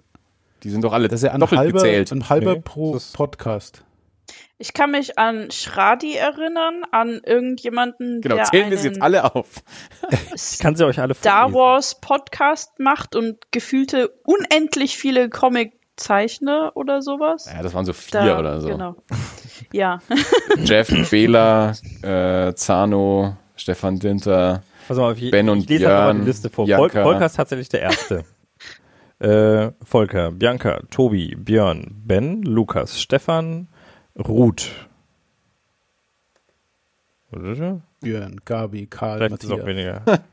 [0.62, 2.12] Die sind doch alle Das ist ja ein doppelt halber, gezählt.
[2.12, 3.82] ein halber Nee, pro Podcast.
[4.58, 9.34] Ich kann mich an Schradi erinnern, an irgendjemanden, Genau, der zählen wir sie jetzt alle
[9.34, 9.46] auf.
[10.34, 11.52] Ich kann sie euch alle Star.
[11.52, 17.50] Wars Podcast macht und gefühlte unendlich viele Comic-Zeichner oder sowas.
[17.54, 18.68] Ja, das waren so vier Da- oder so.
[18.68, 18.96] Genau.
[19.72, 19.98] Ja.
[20.64, 24.62] Jeff, Bela, äh, Zano, Stefan Dinter.
[24.86, 26.66] Pass mal, auf, ich, Ben und ich lese einfach mal Björn, die Liste vor.
[26.68, 28.24] Volker ist tatsächlich der Erste.
[29.18, 33.68] Äh, Volker, Bianca, Tobi, Björn, Ben, Lukas, Stefan,
[34.16, 34.70] Ruth.
[38.00, 39.66] Björn, Gabi, Karl, Vielleicht ist es auch Matthias.
[39.76, 40.02] weniger.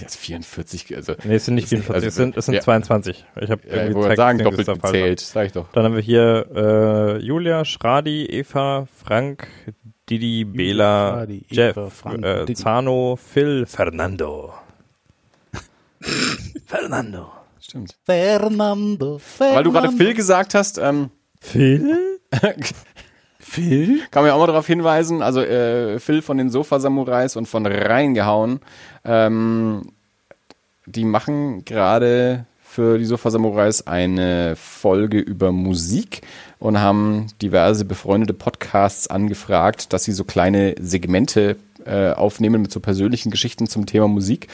[0.00, 2.54] Jetzt 44, also Nee, es sind nicht Das sind- 44, also, es sind, es sind
[2.54, 2.60] ja.
[2.62, 3.26] 22.
[3.42, 5.70] Ich habe ja, ich irgendwie wollte Text sagen, doppelt ist gezählt, sag ich doch.
[5.72, 9.48] Dann haben wir hier äh, Julia, Schradi, Eva, Frank,
[10.08, 12.54] Didi, Bela, Schradi, Jeff, Eva, Frank, äh, Didi.
[12.54, 14.54] Zano, Phil, Fernando.
[16.66, 17.30] Fernando.
[17.70, 17.94] Stimmt.
[18.04, 19.56] Fernando, Fernando.
[19.56, 21.10] Weil du gerade Phil gesagt hast, ähm,
[21.40, 22.18] Phil?
[23.38, 24.00] Phil?
[24.10, 27.66] kann man ja auch mal darauf hinweisen, also äh, Phil von den Sofa-Samurais und von
[27.66, 28.58] Reingehauen,
[29.04, 29.92] ähm,
[30.86, 36.22] die machen gerade für die Sofa-Samurais eine Folge über Musik
[36.58, 41.54] und haben diverse befreundete Podcasts angefragt, dass sie so kleine Segmente
[41.86, 44.48] äh, aufnehmen mit so persönlichen Geschichten zum Thema Musik.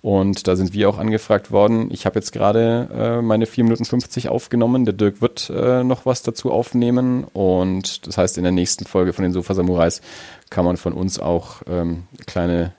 [0.00, 1.88] Und da sind wir auch angefragt worden.
[1.90, 4.84] Ich habe jetzt gerade äh, meine 4 Minuten 50 aufgenommen.
[4.84, 7.24] Der Dirk wird äh, noch was dazu aufnehmen.
[7.24, 10.00] Und das heißt, in der nächsten Folge von den Sofa Samurais
[10.50, 12.72] kann man von uns auch ähm, kleine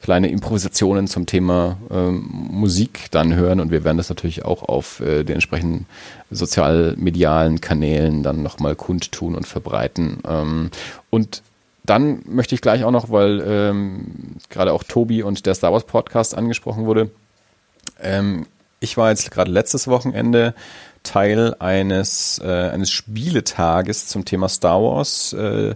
[0.00, 5.00] kleine Improvisationen zum Thema ähm, Musik dann hören und wir werden das natürlich auch auf
[5.00, 5.86] äh, den entsprechenden
[6.30, 10.18] sozialmedialen Kanälen dann nochmal kundtun und verbreiten.
[10.26, 10.70] Ähm,
[11.10, 11.42] und
[11.88, 15.84] dann möchte ich gleich auch noch, weil ähm, gerade auch Tobi und der Star Wars
[15.84, 17.10] Podcast angesprochen wurde,
[18.00, 18.46] ähm,
[18.80, 20.54] ich war jetzt gerade letztes Wochenende
[21.02, 25.32] Teil eines, äh, eines Spieletages zum Thema Star Wars.
[25.32, 25.74] Äh,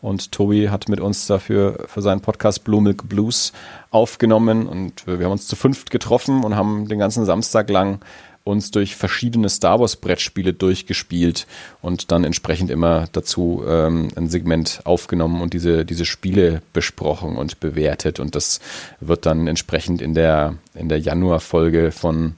[0.00, 3.52] und Tobi hat mit uns dafür für seinen Podcast Blue Milk Blues
[3.92, 4.66] aufgenommen.
[4.66, 8.00] Und wir haben uns zu fünft getroffen und haben den ganzen Samstag lang
[8.44, 11.46] uns durch verschiedene Star Wars Brettspiele durchgespielt
[11.80, 17.60] und dann entsprechend immer dazu ähm, ein Segment aufgenommen und diese, diese Spiele besprochen und
[17.60, 18.18] bewertet.
[18.18, 18.60] Und das
[19.00, 22.34] wird dann entsprechend in der, in der Januar-Folge von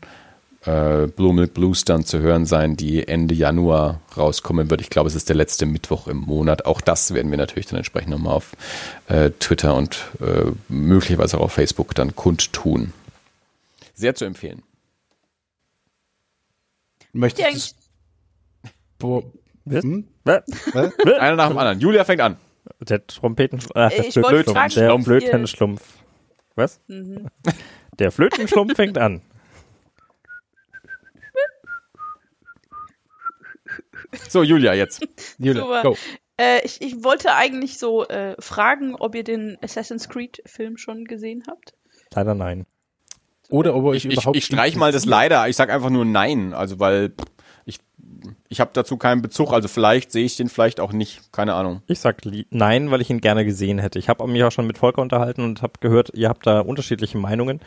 [0.66, 4.80] äh, Blue Milk Blues dann zu hören sein, die Ende Januar rauskommen wird.
[4.80, 6.66] Ich glaube, es ist der letzte Mittwoch im Monat.
[6.66, 8.52] Auch das werden wir natürlich dann entsprechend nochmal auf
[9.08, 12.92] äh, Twitter und äh, möglicherweise auch auf Facebook dann kundtun.
[13.94, 14.62] Sehr zu empfehlen.
[17.14, 17.74] Möchtest eigentlich,
[18.98, 19.32] du
[19.66, 20.08] hm?
[20.24, 20.42] Was?
[20.74, 21.80] Einer nach dem anderen.
[21.80, 22.36] Julia fängt an.
[22.80, 23.60] Der Trompeten...
[23.74, 25.82] Äh, der Ich fragen, Der Flötenschlumpf.
[26.54, 26.80] Was?
[26.88, 27.28] mhm.
[27.98, 29.22] Der Flötenschlumpf fängt an.
[34.28, 35.06] So, Julia, jetzt.
[35.38, 35.82] Julia, Super.
[35.82, 35.96] go.
[36.36, 41.44] Äh, ich, ich wollte eigentlich so äh, fragen, ob ihr den Assassin's Creed-Film schon gesehen
[41.48, 41.74] habt.
[42.12, 42.66] Leider nein.
[43.50, 45.48] Oder ob er euch Ich, ich, überhaupt ich streich mal das leider.
[45.48, 46.54] Ich sag einfach nur nein.
[46.54, 47.12] Also weil
[47.66, 47.78] ich
[48.48, 49.52] ich habe dazu keinen Bezug.
[49.52, 51.32] Also vielleicht sehe ich den vielleicht auch nicht.
[51.32, 51.82] Keine Ahnung.
[51.86, 53.98] Ich sag nein, weil ich ihn gerne gesehen hätte.
[53.98, 57.18] Ich habe mich auch schon mit Volker unterhalten und habe gehört, ihr habt da unterschiedliche
[57.18, 57.60] Meinungen.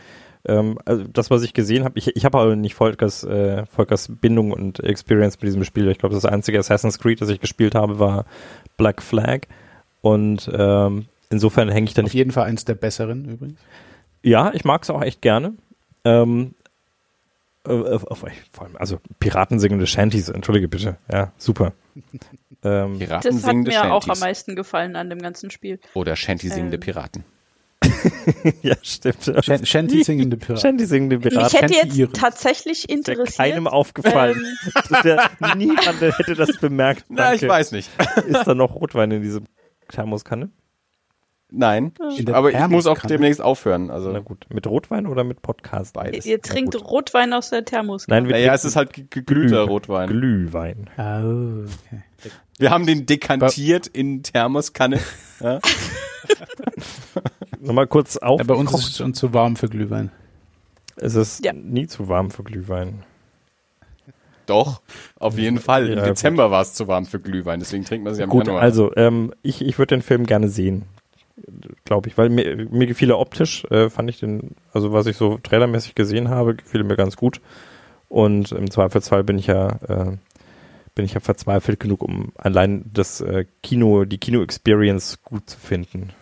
[0.45, 4.09] Ähm, also das, was ich gesehen habe, ich, ich habe aber nicht Volkers, äh, Volkers
[4.09, 5.89] Bindung und Experience mit diesem Spiel.
[5.89, 8.25] Ich glaube, das einzige Assassin's Creed, das ich gespielt habe, war
[8.77, 9.41] Black Flag.
[10.01, 13.59] Und ähm, insofern hänge ich da Auf nicht jeden Fall eins der besseren übrigens.
[14.23, 15.53] Ja, ich mag es auch echt gerne.
[16.07, 16.53] Ähm,
[17.67, 18.19] äh, auf, auf,
[18.51, 20.97] vor allem, also Piraten singende Shanties, entschuldige bitte.
[21.11, 21.73] Ja, super.
[22.63, 24.19] ähm, Piraten Das hat singende mir auch am Shanties.
[24.21, 25.79] meisten gefallen an dem ganzen Spiel.
[25.93, 26.81] Oder Shanty singende Ähm.
[26.81, 27.23] Piraten.
[28.63, 29.31] ja, stimmt.
[29.43, 30.61] Shan- Shanty singende Piraten.
[30.61, 31.57] Shanty singende Mich Piraten.
[31.59, 32.13] hätte Shanty jetzt Iren.
[32.13, 33.37] tatsächlich Ist interessiert.
[33.37, 34.43] keinem aufgefallen.
[35.03, 35.19] ähm,
[35.57, 37.05] niemand hätte das bemerkt.
[37.09, 37.53] Na, ich Danke.
[37.53, 37.89] weiß nicht.
[38.27, 39.45] Ist da noch Rotwein in diesem
[39.89, 40.49] Thermoskanne?
[41.49, 41.93] Nein.
[42.33, 43.07] Aber ich muss auch Thermoskanne.
[43.13, 43.89] demnächst aufhören.
[43.89, 44.45] Also Na gut.
[44.53, 45.93] Mit Rotwein oder mit Podcast?
[45.93, 46.25] Beides.
[46.25, 46.83] ihr trinkt gut.
[46.85, 48.07] Rotwein aus der Thermos.
[48.09, 50.09] Nein, wir naja, es trinken ist halt ge- geglühter Rotwein.
[50.09, 50.89] Glühwein.
[50.97, 52.01] Oh, okay.
[52.59, 54.99] Wir haben den dekantiert in Thermoskanne.
[55.39, 55.59] Ja?
[57.59, 58.39] Nochmal kurz auf.
[58.39, 60.11] Ja, bei uns ist es schon zu warm für Glühwein.
[60.95, 61.53] es ist Ja.
[61.53, 63.03] nie zu warm für Glühwein.
[64.47, 64.81] Doch,
[65.19, 65.89] auf jeden Fall.
[65.89, 68.47] Im Ja, Dezember war es zu warm für Glühwein, deswegen trinkt man sie am Gut,
[68.47, 68.61] Januar.
[68.63, 70.83] also ähm, ich, ich würde den Film gerne sehen,
[71.85, 75.17] glaube ich, weil mir, mir gefiel er optisch, äh, fand ich den, also was ich
[75.17, 77.41] so trailermäßig gesehen habe, gefiel mir ganz gut.
[78.09, 80.17] Und im Zweifelsfall bin ich ja, äh,
[80.95, 86.13] bin ich ja verzweifelt genug, um allein das äh, Kino, die Kino-Experience gut zu finden.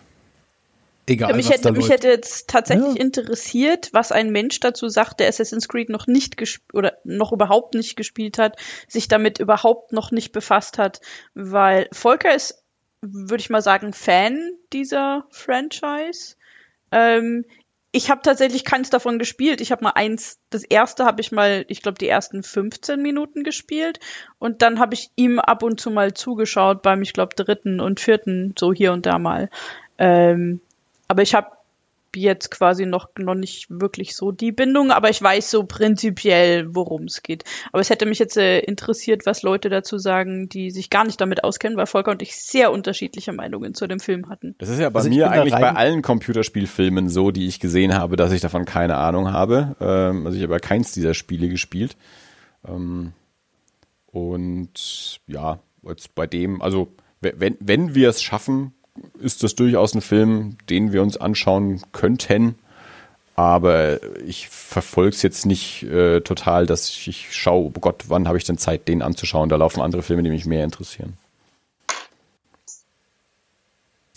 [1.08, 3.00] Egal, mich was hätte, da mich hätte jetzt tatsächlich Ja.
[3.00, 7.74] interessiert, was ein Mensch dazu sagt, der Assassin's Creed noch nicht gespielt oder noch überhaupt
[7.74, 8.56] nicht gespielt hat,
[8.88, 11.00] sich damit überhaupt noch nicht befasst hat,
[11.34, 12.64] weil Volker ist,
[13.02, 16.36] würde ich mal sagen, Fan dieser Franchise.
[16.92, 17.44] Ähm,
[17.92, 19.62] ich habe tatsächlich keins davon gespielt.
[19.62, 23.42] Ich habe mal eins, das erste habe ich mal, ich glaube, die ersten 15 Minuten
[23.42, 24.00] gespielt
[24.38, 27.98] und dann habe ich ihm ab und zu mal zugeschaut beim, ich glaube, dritten und
[27.98, 29.48] vierten, so hier und da mal.
[29.96, 30.60] Ähm,
[31.08, 31.55] aber ich habe
[32.22, 37.04] jetzt quasi noch, noch nicht wirklich so die Bindung, aber ich weiß so prinzipiell, worum
[37.04, 37.44] es geht.
[37.72, 41.20] Aber es hätte mich jetzt äh, interessiert, was Leute dazu sagen, die sich gar nicht
[41.20, 44.54] damit auskennen, weil Volker und ich sehr unterschiedliche Meinungen zu dem Film hatten.
[44.58, 48.16] Das ist ja bei Also mir eigentlich bei allen Computerspielfilmen so, die ich gesehen habe,
[48.16, 49.76] dass ich davon keine Ahnung habe.
[49.80, 51.96] Ähm, also ich habe ja keins dieser Spiele gespielt.
[52.66, 53.12] Ähm,
[54.06, 56.88] und ja, jetzt bei dem, also
[57.20, 58.72] we- wenn, wenn wir es schaffen,
[59.18, 62.56] ist das durchaus ein Film, den wir uns anschauen könnten.
[63.34, 68.26] Aber ich verfolge es jetzt nicht äh, total, dass ich, ich schaue, oh Gott, wann
[68.28, 69.50] habe ich denn Zeit, den anzuschauen?
[69.50, 71.14] Da laufen andere Filme, die mich mehr interessieren.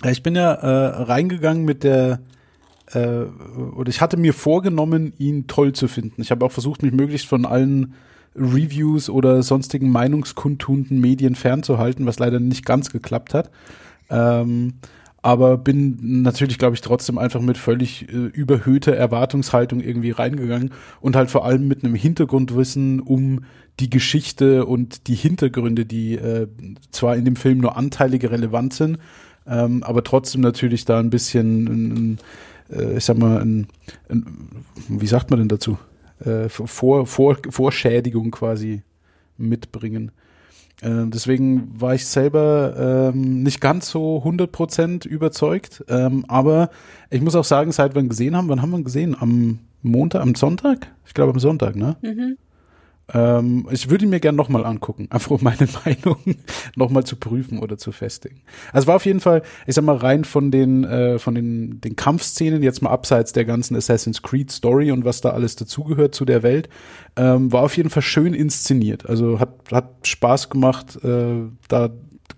[0.03, 2.21] Ja, ich bin ja äh, reingegangen mit der,
[2.93, 3.23] äh,
[3.75, 6.21] oder ich hatte mir vorgenommen, ihn toll zu finden.
[6.21, 7.95] Ich habe auch versucht, mich möglichst von allen
[8.35, 13.49] Reviews oder sonstigen meinungskundtuenden Medien fernzuhalten, was leider nicht ganz geklappt hat.
[14.09, 14.73] Ähm,
[15.21, 21.15] aber bin natürlich, glaube ich, trotzdem einfach mit völlig äh, überhöhter Erwartungshaltung irgendwie reingegangen und
[21.15, 23.41] halt vor allem mit einem Hintergrundwissen um
[23.79, 26.47] die Geschichte und die Hintergründe, die äh,
[26.91, 28.97] zwar in dem Film nur anteilige relevant sind,
[29.47, 32.17] ähm, aber trotzdem natürlich da ein bisschen, ein,
[32.71, 33.67] äh, ich sag mal, ein,
[34.09, 34.25] ein,
[34.87, 35.77] wie sagt man denn dazu?
[36.23, 38.83] Äh, vor, vor, Vorschädigung quasi
[39.37, 40.11] mitbringen.
[40.81, 46.69] Äh, deswegen war ich selber ähm, nicht ganz so 100% überzeugt, ähm, aber
[47.09, 49.15] ich muss auch sagen, seit wir ihn gesehen haben, wann haben wir ihn gesehen?
[49.19, 50.87] Am Montag, am Sonntag?
[51.05, 51.97] Ich glaube am Sonntag, ne?
[52.01, 52.37] Mhm.
[53.13, 56.17] Ähm, ich würde ihn mir gern nochmal angucken, einfach um meine Meinung
[56.75, 58.41] nochmal zu prüfen oder zu festigen.
[58.71, 61.95] Also war auf jeden Fall, ich sag mal, rein von den, äh, von den, den
[61.95, 66.25] Kampfszenen, jetzt mal abseits der ganzen Assassin's Creed Story und was da alles dazugehört zu
[66.25, 66.69] der Welt,
[67.15, 69.07] ähm, war auf jeden Fall schön inszeniert.
[69.07, 71.89] Also hat, hat Spaß gemacht, äh, da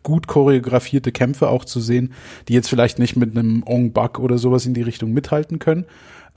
[0.03, 2.13] gut choreografierte Kämpfe auch zu sehen,
[2.47, 5.86] die jetzt vielleicht nicht mit einem Ong Bak oder sowas in die Richtung mithalten können.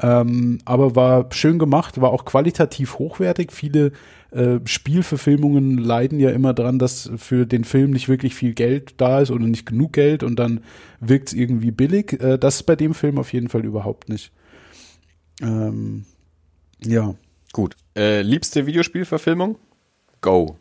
[0.01, 3.53] Ähm, aber war schön gemacht, war auch qualitativ hochwertig.
[3.53, 3.92] Viele
[4.32, 9.20] äh, Spielverfilmungen leiden ja immer dran, dass für den Film nicht wirklich viel Geld da
[9.20, 10.61] ist oder nicht genug Geld und dann
[11.01, 12.20] wirkt es irgendwie billig.
[12.20, 14.32] Äh, das ist bei dem Film auf jeden Fall überhaupt nicht.
[15.40, 16.05] Ähm,
[16.82, 17.14] ja.
[17.53, 17.76] Gut.
[17.97, 19.57] Äh, liebste Videospielverfilmung?
[20.20, 20.57] Go.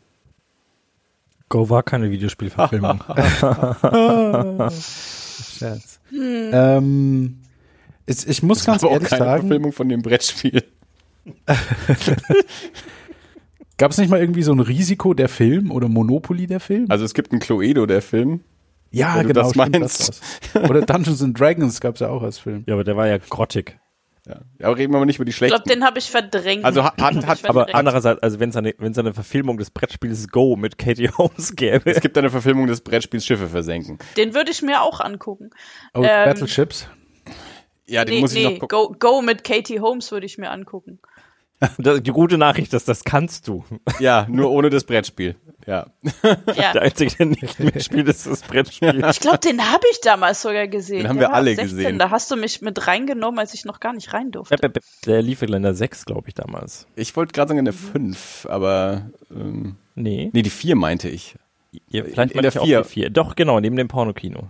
[1.49, 3.03] Go war keine Videospielverfilmung.
[4.69, 5.99] Scherz.
[6.13, 7.42] Ähm,
[8.05, 10.63] ich, ich muss ganz Aber auch ehrlich keine sagen, Verfilmung von dem Brettspiel.
[13.77, 16.85] gab es nicht mal irgendwie so ein Risiko der Film oder Monopoly der Film?
[16.89, 18.41] Also es gibt einen Cluedo, der Film.
[18.91, 19.41] Ja, Wenn du genau.
[19.41, 20.21] das stimmt, meinst.
[20.55, 20.69] war's.
[20.69, 22.63] Oder Dungeons and Dragons gab's ja auch als Film.
[22.67, 23.79] Ja, aber der war ja grottig.
[24.27, 24.39] Ja.
[24.61, 25.69] Aber reden wir mal nicht über die Ich glaube, schlechten.
[25.69, 26.63] den habe ich verdrängt.
[26.63, 27.75] Also hat- hat- hat- Aber verdrängt.
[27.75, 31.55] andererseits, also wenn es eine, wenn es eine Verfilmung des Brettspiels Go mit Katie Holmes
[31.55, 33.97] gäbe, es gibt eine Verfilmung des Brettspiels Schiffe versenken.
[34.15, 35.49] den würde ich mir auch angucken.
[35.93, 36.87] Oh, Ähm, Battleships.
[37.85, 38.99] Ja, den Nee, muss ich nee, noch gucken.
[38.99, 40.99] Go, Go mit Katie Holmes würde ich mir angucken.
[41.77, 43.63] die gute Nachricht ist, das kannst du.
[43.99, 45.35] Ja, nur ohne das Brettspiel.
[45.65, 45.87] Ja.
[46.55, 46.73] Ja.
[46.73, 49.03] Der Einzige, der nicht mitspielt, ist das Brettspiel.
[49.09, 50.99] Ich glaube, den habe ich damals sogar gesehen.
[50.99, 51.77] Den haben Der wir alle ab 16.
[51.77, 51.99] gesehen.
[51.99, 54.55] Da hast du mich mit reingenommen, als ich noch gar nicht rein durfte.
[55.05, 56.87] Der lief in der 6, glaube ich, damals.
[56.95, 60.29] Ich wollte gerade sagen eine 5, aber ähm, Nee.
[60.33, 61.35] nee, die 4 meinte ich.
[61.89, 62.81] Ihr, vielleicht in der vier.
[62.83, 63.09] die vier.
[63.09, 64.49] Doch, genau, neben dem Pornokino.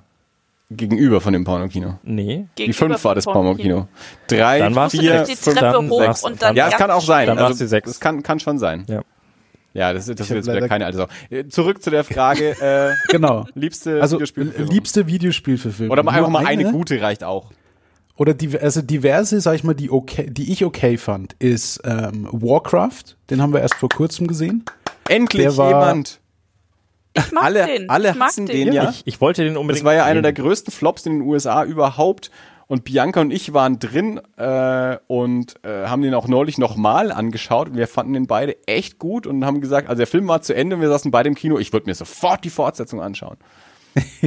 [0.76, 1.99] Gegenüber von dem Pornokino.
[2.03, 2.47] Nee.
[2.57, 3.88] Die Gegenüber 5 war das Pornokino.
[4.28, 6.24] 3, Dann war's Musst du 4, durch die 5, Treppe dann hoch sechs.
[6.24, 7.28] und dann Ja, es kann auch sein.
[7.28, 7.88] Dann also, die sechs.
[7.89, 8.86] Das kann, kann schon sein.
[8.88, 9.01] Ja.
[9.76, 11.07] Ja, das, das ist jetzt wieder keine alte Sau.
[11.32, 13.45] Äh, Zurück zu der Frage, äh, Genau.
[13.55, 14.71] liebste Also Videospielverfilmung.
[14.74, 15.91] liebste Videospielverfilmung.
[15.97, 17.51] Oder einfach mal eine gute reicht auch.
[18.15, 22.28] Oder die, also diverse, sag ich mal, die okay, die ich okay fand, ist ähm,
[22.32, 23.17] Warcraft.
[23.32, 24.63] Den haben wir erst vor kurzem gesehen.
[25.09, 26.19] Endlich Der war- jemand.
[27.16, 27.89] Ich mag Alle- den.
[27.89, 28.74] alle ich mag hassen den, den.
[28.74, 28.89] ja.
[28.89, 29.82] Ich, ich wollte den unbedingt.
[29.82, 32.32] Das war ja einer der größten Flops in den USA überhaupt.
[32.66, 37.70] Und Bianca und ich waren drin äh, und äh, haben den auch neulich nochmal angeschaut.
[37.70, 40.55] Und wir fanden den beide echt gut und haben gesagt, also der Film war zu
[40.55, 41.59] Ende und wir saßen beide im Kino.
[41.59, 43.38] Ich würde mir sofort die Fortsetzung anschauen.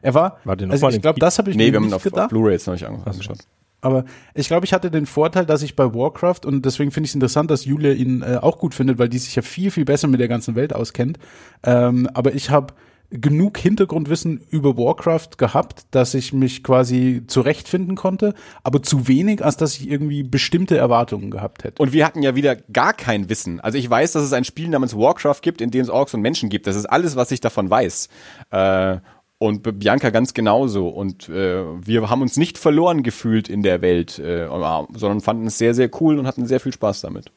[0.00, 1.84] Er war, War der noch also ich glaube, das habe ich Nee, mir wir haben
[1.84, 2.30] ihn nicht auf, auf gedacht.
[2.30, 3.38] Blu-ray jetzt noch nicht angeschaut.
[3.80, 4.04] Aber
[4.34, 7.14] ich glaube, ich hatte den Vorteil, dass ich bei Warcraft und deswegen finde ich es
[7.14, 10.08] interessant, dass Julia ihn äh, auch gut findet, weil die sich ja viel, viel besser
[10.08, 11.18] mit der ganzen Welt auskennt.
[11.62, 12.74] Ähm, aber ich habe
[13.10, 19.56] genug Hintergrundwissen über Warcraft gehabt, dass ich mich quasi zurechtfinden konnte, aber zu wenig, als
[19.56, 21.80] dass ich irgendwie bestimmte Erwartungen gehabt hätte.
[21.80, 23.60] Und wir hatten ja wieder gar kein Wissen.
[23.60, 26.20] Also ich weiß, dass es ein Spiel namens Warcraft gibt, in dem es Orks und
[26.20, 26.66] Menschen gibt.
[26.66, 28.08] Das ist alles, was ich davon weiß.
[28.50, 28.98] Äh,
[29.38, 30.88] und Bianca ganz genauso.
[30.88, 35.58] Und äh, wir haben uns nicht verloren gefühlt in der Welt, äh, sondern fanden es
[35.58, 37.30] sehr, sehr cool und hatten sehr viel Spaß damit.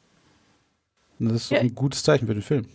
[1.20, 1.60] Das ist Ja.
[1.60, 2.66] ein gutes Zeichen für den Film.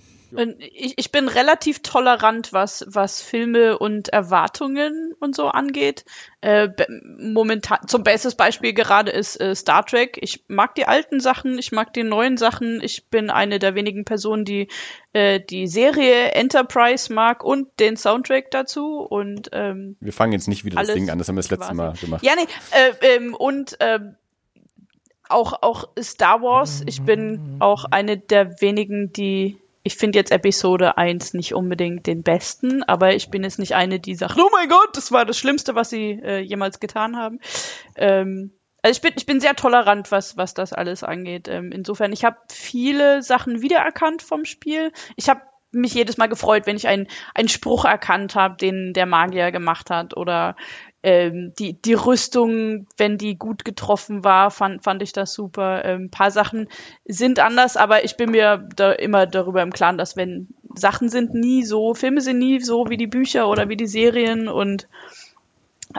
[0.60, 6.04] Ich, ich bin relativ tolerant, was, was Filme und Erwartungen und so angeht.
[6.40, 6.68] Äh,
[7.18, 10.18] momentan, zum bestes Beispiel gerade ist äh, Star Trek.
[10.20, 12.80] Ich mag die alten Sachen, ich mag die neuen Sachen.
[12.82, 14.68] Ich bin eine der wenigen Personen, die
[15.12, 18.98] äh, die Serie Enterprise mag und den Soundtrack dazu.
[19.00, 21.74] Und ähm, Wir fangen jetzt nicht wieder das Ding an, das haben wir das letzte.
[21.74, 22.24] Mal gemacht.
[22.24, 24.16] Ja, nee, äh, ähm, und ähm,
[25.28, 26.82] auch, auch Star Wars.
[26.86, 29.58] Ich bin auch eine der wenigen, die.
[29.86, 34.00] Ich finde jetzt Episode 1 nicht unbedingt den besten, aber ich bin jetzt nicht eine,
[34.00, 37.38] die sagt, oh mein Gott, das war das Schlimmste, was sie äh, jemals getan haben.
[37.94, 38.50] Ähm,
[38.82, 41.46] also ich bin, ich bin sehr tolerant, was, was das alles angeht.
[41.46, 44.90] Ähm, insofern, ich habe viele Sachen wiedererkannt vom Spiel.
[45.14, 47.06] Ich habe mich jedes Mal gefreut, wenn ich einen,
[47.36, 50.56] einen Spruch erkannt habe, den der Magier gemacht hat oder
[51.06, 55.84] ähm, die, die Rüstung, wenn die gut getroffen war, fand, fand ich das super.
[55.84, 56.68] Ähm, ein paar Sachen
[57.04, 61.32] sind anders, aber ich bin mir da immer darüber im Klaren, dass wenn Sachen sind
[61.32, 64.88] nie so, Filme sind nie so wie die Bücher oder wie die Serien und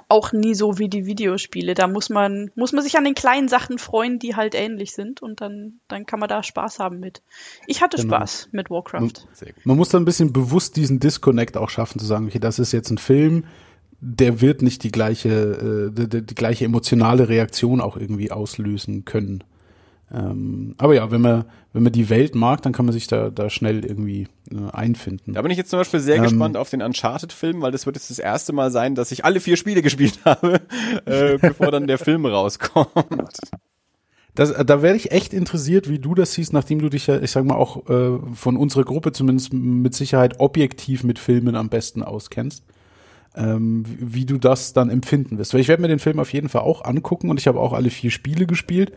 [0.10, 1.74] auch nie so wie die Videospiele.
[1.74, 5.22] Da muss man, muss man sich an den kleinen Sachen freuen, die halt ähnlich sind
[5.22, 7.22] und dann, dann kann man da Spaß haben mit.
[7.66, 8.18] Ich hatte Genau.
[8.18, 9.00] Spaß mit Warcraft.
[9.00, 9.26] Gut.
[9.64, 12.74] Man muss da ein bisschen bewusst diesen Disconnect auch schaffen, zu sagen, okay, das ist
[12.74, 13.46] jetzt ein Film,
[14.00, 19.44] der wird nicht die gleiche, äh, die, die, gleiche emotionale Reaktion auch irgendwie auslösen können.
[20.14, 23.30] Ähm, aber ja, wenn man, wenn man die Welt mag, dann kann man sich da,
[23.30, 25.34] da schnell irgendwie äh, einfinden.
[25.34, 27.98] Da bin ich jetzt zum Beispiel sehr Ähm, gespannt auf den Uncharted-Film, weil das wird
[27.98, 30.62] jetzt das erste Mal sein, dass ich alle vier Spiele gespielt habe,
[31.06, 32.90] äh, bevor dann der Film rauskommt.
[34.36, 37.32] Das, da wäre ich echt interessiert, wie du das siehst, nachdem du dich ja, ich
[37.32, 42.04] sag mal, auch äh, von unserer Gruppe zumindest mit Sicherheit objektiv mit Filmen am besten
[42.04, 42.64] auskennst.
[43.38, 45.54] Ähm, wie, du das dann empfinden wirst.
[45.54, 47.74] Weil ich werde mir den Film auf jeden Fall auch angucken und ich habe auch
[47.74, 48.94] alle vier Spiele gespielt.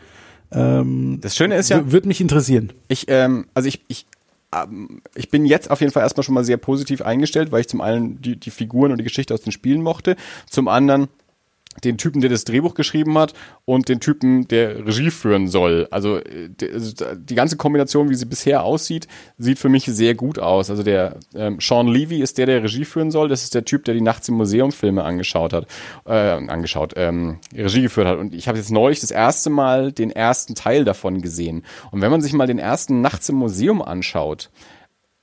[0.51, 2.73] Ähm, Das Schöne ist ja, Würde mich interessieren.
[2.89, 4.07] Ich, ähm, also ich, ich,
[4.55, 7.69] ähm, ich bin jetzt auf jeden Fall erstmal schon mal sehr positiv eingestellt, weil ich
[7.69, 10.17] zum einen die, die Figuren und die Geschichte aus den Spielen mochte,
[10.49, 11.09] zum anderen
[11.81, 15.89] den Typen, der das Drehbuch geschrieben hat und den Typen, der Regie führen soll.
[15.91, 19.09] Also äh, die, also die ganze Kombination, wie sie bisher aussieht,
[19.39, 20.71] sieht für mich sehr gut aus.
[20.71, 23.29] Also der ähm, Sean Levy ist der, der Regie führen soll.
[23.29, 25.67] Das ist der Typ, der die Nachts im Museum Filme angeschaut hat,
[26.07, 28.19] äh, angeschaut, ähm, Regie geführt hat.
[28.19, 31.65] Und ich habe jetzt neulich das erste Mal den ersten Teil davon gesehen.
[31.91, 34.51] Und wenn man sich mal den ersten Nachts im Museum anschaut,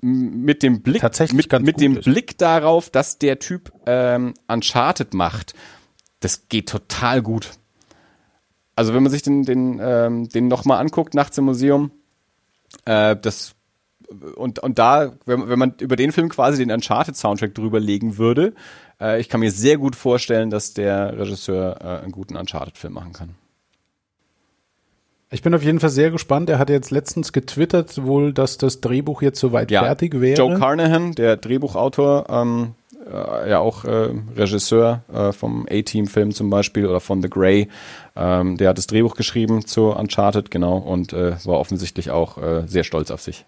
[0.02, 1.04] mit dem Blick,
[1.34, 2.06] mit, mit dem ist.
[2.06, 5.54] Blick darauf, dass der Typ ähm, Uncharted macht,
[6.20, 7.52] das geht total gut.
[8.76, 11.92] Also wenn man sich den, den, ähm, den nochmal anguckt, nachts im Museum,
[12.86, 13.56] äh, das
[14.36, 18.54] und, und da, wenn, wenn man über den Film quasi den Uncharted-Soundtrack drüber legen würde,
[19.02, 23.14] äh, ich kann mir sehr gut vorstellen, dass der Regisseur äh, einen guten Uncharted-Film machen
[23.14, 23.36] kann.
[25.30, 26.50] Ich bin auf jeden Fall sehr gespannt.
[26.50, 30.38] Er hat jetzt letztens getwittert, wohl, dass das Drehbuch jetzt soweit Ja, fertig wäre.
[30.38, 32.76] Joe Carnahan, der Drehbuchautor, ähm,
[33.12, 37.70] äh, ja auch äh, Regisseur äh, vom A-Team-Film zum Beispiel oder von The Grey,
[38.16, 42.68] ähm, der hat das Drehbuch geschrieben zu Uncharted, genau, und äh, war offensichtlich auch äh,
[42.68, 43.46] sehr stolz auf sich.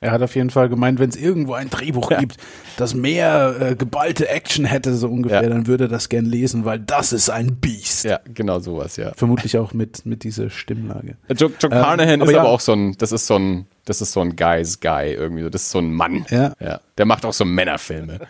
[0.00, 2.20] Er hat auf jeden Fall gemeint, wenn es irgendwo ein Drehbuch Ja.
[2.20, 2.36] gibt,
[2.76, 5.48] das mehr äh, geballte Action hätte, so ungefähr, Ja.
[5.48, 8.04] dann würde er das gern lesen, weil das ist ein Biest.
[8.04, 9.12] Ja, genau sowas, ja.
[9.16, 11.16] Vermutlich auch mit, mit dieser Stimmlage.
[11.36, 12.40] Joe, Joe Ähm, Carnahan aber ist ja.
[12.42, 15.42] aber auch so ein, das ist so ein, das ist so ein Guys Guy irgendwie,
[15.42, 15.48] so.
[15.50, 16.24] das ist so ein Mann.
[16.30, 16.52] Ja.
[16.60, 16.80] ja.
[16.96, 18.20] Der macht auch so Männerfilme.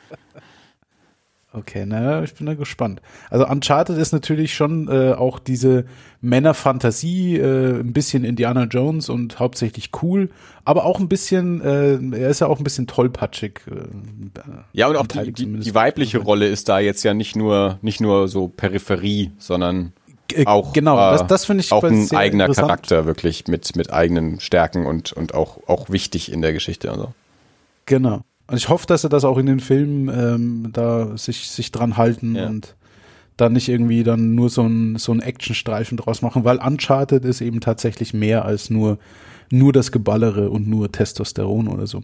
[1.50, 3.00] Okay, na, ich bin da gespannt.
[3.30, 5.86] Also Uncharted ist natürlich schon äh, auch diese
[6.20, 10.28] Männerfantasie, äh, ein bisschen Indiana Jones und hauptsächlich cool,
[10.66, 13.60] aber auch ein bisschen, äh, er ist ja auch ein bisschen tollpatschig.
[13.66, 14.40] Äh,
[14.74, 18.02] Ja, und auch die, die, die weibliche Rolle ist da jetzt ja nicht nur, nicht
[18.02, 19.94] nur so Peripherie, sondern
[20.34, 22.48] äh, auch, genau, äh, das, das finde ich auch ein sehr eigener.
[22.52, 26.90] Charakter wirklich mit, mit eigenen Stärken und, und auch, auch wichtig in der Geschichte.
[26.90, 27.14] Also.
[27.86, 28.20] Genau.
[28.48, 31.96] Und ich hoffe, dass sie das auch in den Filmen ähm, da sich, sich dran
[31.96, 32.46] halten Ja.
[32.46, 32.74] und
[33.36, 37.40] da nicht irgendwie dann nur so ein, so ein Actionstreifen draus machen, weil Uncharted ist
[37.40, 38.98] eben tatsächlich mehr als nur,
[39.50, 42.02] nur das Geballere und nur Testosteron oder so.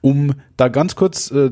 [0.00, 1.50] Um da ganz kurz, äh,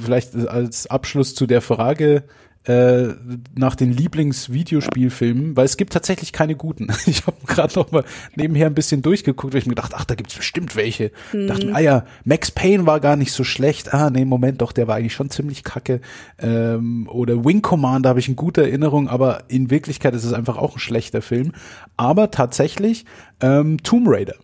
[0.00, 2.24] vielleicht als Abschluss zu der Frage,
[2.64, 3.08] äh,
[3.54, 6.88] nach den Lieblingsvideospielfilmen, weil es gibt tatsächlich keine guten.
[7.06, 8.04] Ich habe gerade noch mal
[8.36, 11.10] nebenher ein bisschen durchgeguckt, weil ich mir gedacht, ach, da gibt's bestimmt welche.
[11.32, 13.92] Dachte mir, ah ja, Max Payne war gar nicht so schlecht.
[13.92, 16.00] Ah, nee, Moment, doch, der war eigentlich schon ziemlich kacke.
[16.38, 20.56] Ähm, oder Wing Commander habe ich eine gute Erinnerung, aber in Wirklichkeit ist es einfach
[20.56, 21.52] auch ein schlechter Film.
[21.96, 23.04] Aber tatsächlich
[23.40, 24.36] ähm, Tomb Raider.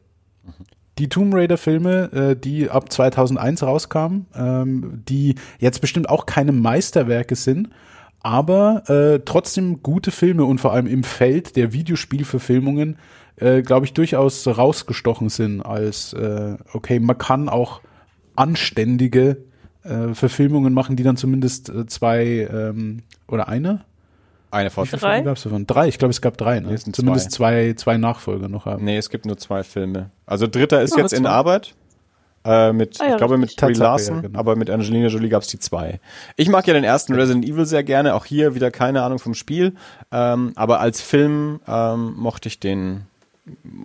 [0.98, 6.52] Die Tomb Raider Filme, äh, die ab 2001 rauskamen, ähm, die jetzt bestimmt auch keine
[6.52, 7.68] Meisterwerke sind,
[8.20, 12.98] aber äh, trotzdem gute Filme und vor allem im Feld der Videospielverfilmungen,
[13.36, 17.80] äh, glaube ich, durchaus rausgestochen sind als, äh, okay, man kann auch
[18.36, 19.38] anständige
[19.84, 23.84] äh, Verfilmungen machen, die dann zumindest äh, zwei ähm, oder eine?
[24.50, 25.00] Eine Fortsetzung.
[25.00, 25.14] Drei?
[25.16, 25.66] Filme gab's davon?
[25.66, 26.68] Drei, ich glaube, es gab drei, ne?
[26.68, 28.84] Nee, es sind Zumindest zwei, zwei Nachfolger noch haben.
[28.84, 30.10] Nee, es gibt nur zwei Filme.
[30.24, 31.30] Also dritter ist Ah, jetzt in zwei.
[31.30, 31.74] Arbeit.
[32.44, 34.38] Äh, mit, Ah ja, ich glaube, mit Tatsache, Larson, ja, genau.
[34.38, 36.00] aber mit Angelina Jolie gab es die zwei.
[36.36, 39.34] Ich mag ja den ersten Resident Evil sehr gerne, auch hier wieder keine Ahnung vom
[39.34, 39.74] Spiel.
[40.12, 43.02] Ähm, aber als Film ähm, mochte ich den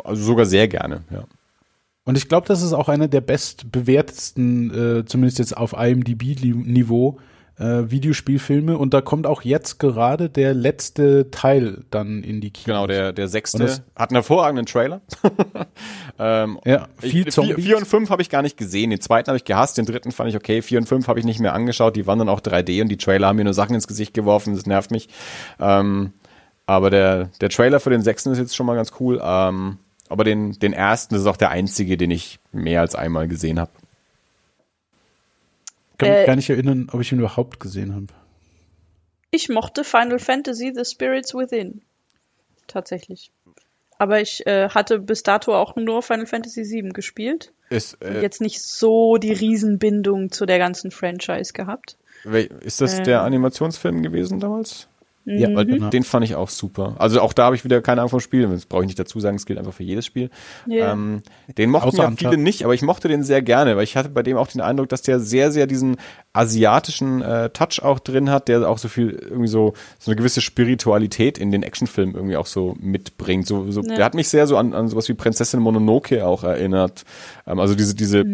[0.04, 1.24] also sogar sehr gerne, ja.
[2.06, 7.18] Und ich glaube, das ist auch einer der bestbewertetsten, äh, zumindest jetzt auf IMDb-Niveau,
[7.58, 8.78] äh, Videospielfilme.
[8.78, 12.66] Und da kommt auch jetzt gerade der letzte Teil dann in die Kinos.
[12.66, 13.64] Genau, der, der sechste
[13.95, 15.01] hat einen hervorragenden Trailer.
[16.20, 17.66] ähm, Ja, ich, viel vier, Zombies.
[17.66, 18.89] vier und fünf habe ich gar nicht gesehen.
[18.89, 20.62] Den zweiten habe ich gehasst, den dritten fand ich okay.
[20.62, 21.95] Vier und fünf habe ich nicht mehr angeschaut.
[21.95, 24.56] Die waren dann auch 3D und die Trailer haben mir nur Sachen ins Gesicht geworfen.
[24.56, 25.10] Das nervt mich.
[25.60, 26.14] Ähm,
[26.66, 29.22] aber der, der Trailer für den sechsten ist jetzt schon mal ganz cool.
[29.24, 29.78] Ähm,
[30.10, 33.72] aber den, den ersten ist auch der einzige, den ich mehr als einmal gesehen habe.
[36.04, 38.08] Ich kann mich Äh, gar nicht erinnern, ob ich ihn überhaupt gesehen habe.
[39.32, 41.82] Ich mochte Final Fantasy The Spirits Within.
[42.68, 43.32] Tatsächlich.
[43.97, 47.51] Aber ich äh, hatte bis dato auch nur Final Fantasy VII gespielt.
[47.70, 51.97] Ist, Und äh, jetzt nicht so die Riesenbindung zu der ganzen Franchise gehabt.
[52.62, 54.88] ist das äh, der Animationsfilm gewesen damals?
[55.26, 55.89] Ja, Weil genau.
[55.89, 56.95] Den fand ich auch super.
[56.99, 58.45] Also auch da habe ich wieder keine Ahnung vom Spiel.
[58.47, 60.30] Das brauche ich nicht dazu sagen, es gilt einfach für jedes Spiel.
[60.67, 60.91] Ja.
[60.91, 61.21] Ähm,
[61.57, 64.21] den mochten ja viele nicht, aber ich mochte den sehr gerne, weil ich hatte bei
[64.21, 65.95] dem auch den Eindruck, dass der sehr, sehr diesen
[66.34, 70.41] asiatischen äh, Touch auch drin hat, der auch so viel irgendwie so so eine gewisse
[70.41, 73.47] Spiritualität in den Actionfilmen irgendwie auch so mitbringt.
[73.47, 73.95] So, so Ja.
[73.95, 77.03] der hat mich sehr so an, an sowas wie Prinzessin Mononoke auch erinnert.
[77.47, 78.26] Ähm, also diese diese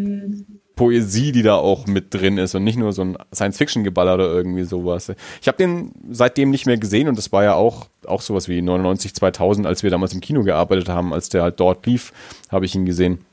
[0.80, 4.64] Poesie, die da auch mit drin ist und nicht nur so ein Science-Fiction-Geballer oder irgendwie
[4.64, 5.12] sowas.
[5.42, 8.62] Ich habe den seitdem nicht mehr gesehen und das war ja auch, auch sowas wie
[8.62, 12.14] 99, 2000, als wir damals im Kino gearbeitet haben, als der halt dort lief,
[12.50, 13.26] habe ich ihn gesehen.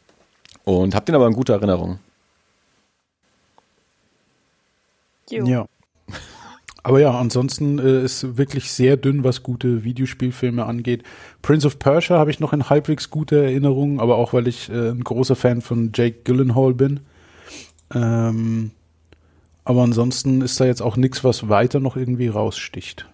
[0.64, 2.00] Und habe den aber in guter Erinnerung.
[5.30, 5.46] Jo.
[5.46, 5.66] Ja.
[6.82, 11.04] Aber ja, ansonsten äh, ist wirklich sehr dünn, was gute Videospielfilme angeht.
[11.42, 14.90] Prince of Persia habe ich noch in halbwegs guter Erinnerung, aber auch weil ich äh,
[14.90, 17.02] ein großer Fan von Jake Gyllenhaal bin.
[17.94, 18.70] Ähm,
[19.64, 23.06] aber ansonsten ist da jetzt auch nichts, was weiter noch irgendwie raussticht.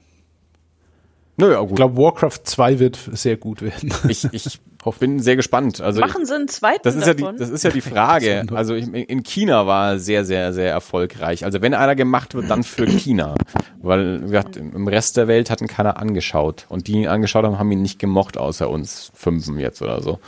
[1.39, 1.77] Naja, Ich gut.
[1.77, 3.93] glaube, Warcraft 2 wird sehr gut werden.
[4.09, 4.61] Ich, ich
[5.01, 5.81] bin sehr gespannt.
[5.81, 7.39] Also Machen sie einen zweiten Das ist, ja die, davon?
[7.39, 8.45] das ist ja die Frage.
[8.53, 11.45] Also in in China war er sehr, sehr, sehr erfolgreich.
[11.47, 13.35] Also wenn einer gemacht wird, dann für China.
[13.81, 16.67] Weil wie gesagt, im Rest der Welt hat ihn keiner angeschaut.
[16.69, 20.19] Und die ihn angeschaut haben, haben ihn nicht gemocht, außer uns Fünfen jetzt oder so.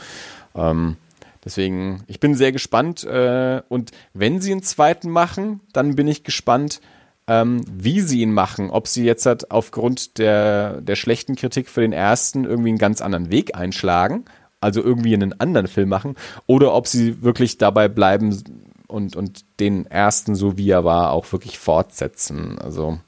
[0.55, 0.97] Ähm,
[1.45, 3.03] Deswegen, ich bin sehr gespannt.
[3.03, 6.81] Äh, und wenn sie einen zweiten machen, dann bin ich gespannt,
[7.27, 8.71] ähm, wie sie ihn machen.
[8.71, 13.01] Ob sie jetzt halt aufgrund der, der schlechten Kritik für den ersten irgendwie einen ganz
[13.01, 14.25] anderen Weg einschlagen,
[14.59, 16.15] also irgendwie einen anderen Film machen,
[16.47, 18.43] oder ob sie wirklich dabei bleiben
[18.87, 22.57] und, und den ersten, so wie er war, auch wirklich fortsetzen.
[22.59, 22.99] Also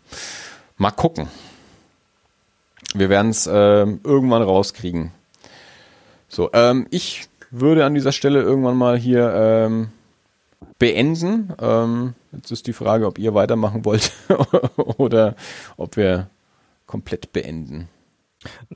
[0.78, 1.28] mal gucken.
[2.94, 5.12] Wir werden es äh, irgendwann rauskriegen.
[6.30, 9.90] So, ähm, ich würde an dieser Stelle irgendwann mal hier ähm,
[10.80, 11.54] beenden.
[11.62, 14.12] Ähm, jetzt ist die Frage, ob ihr weitermachen wollt
[14.98, 15.36] oder
[15.78, 16.30] ob wir
[16.86, 17.90] komplett beenden.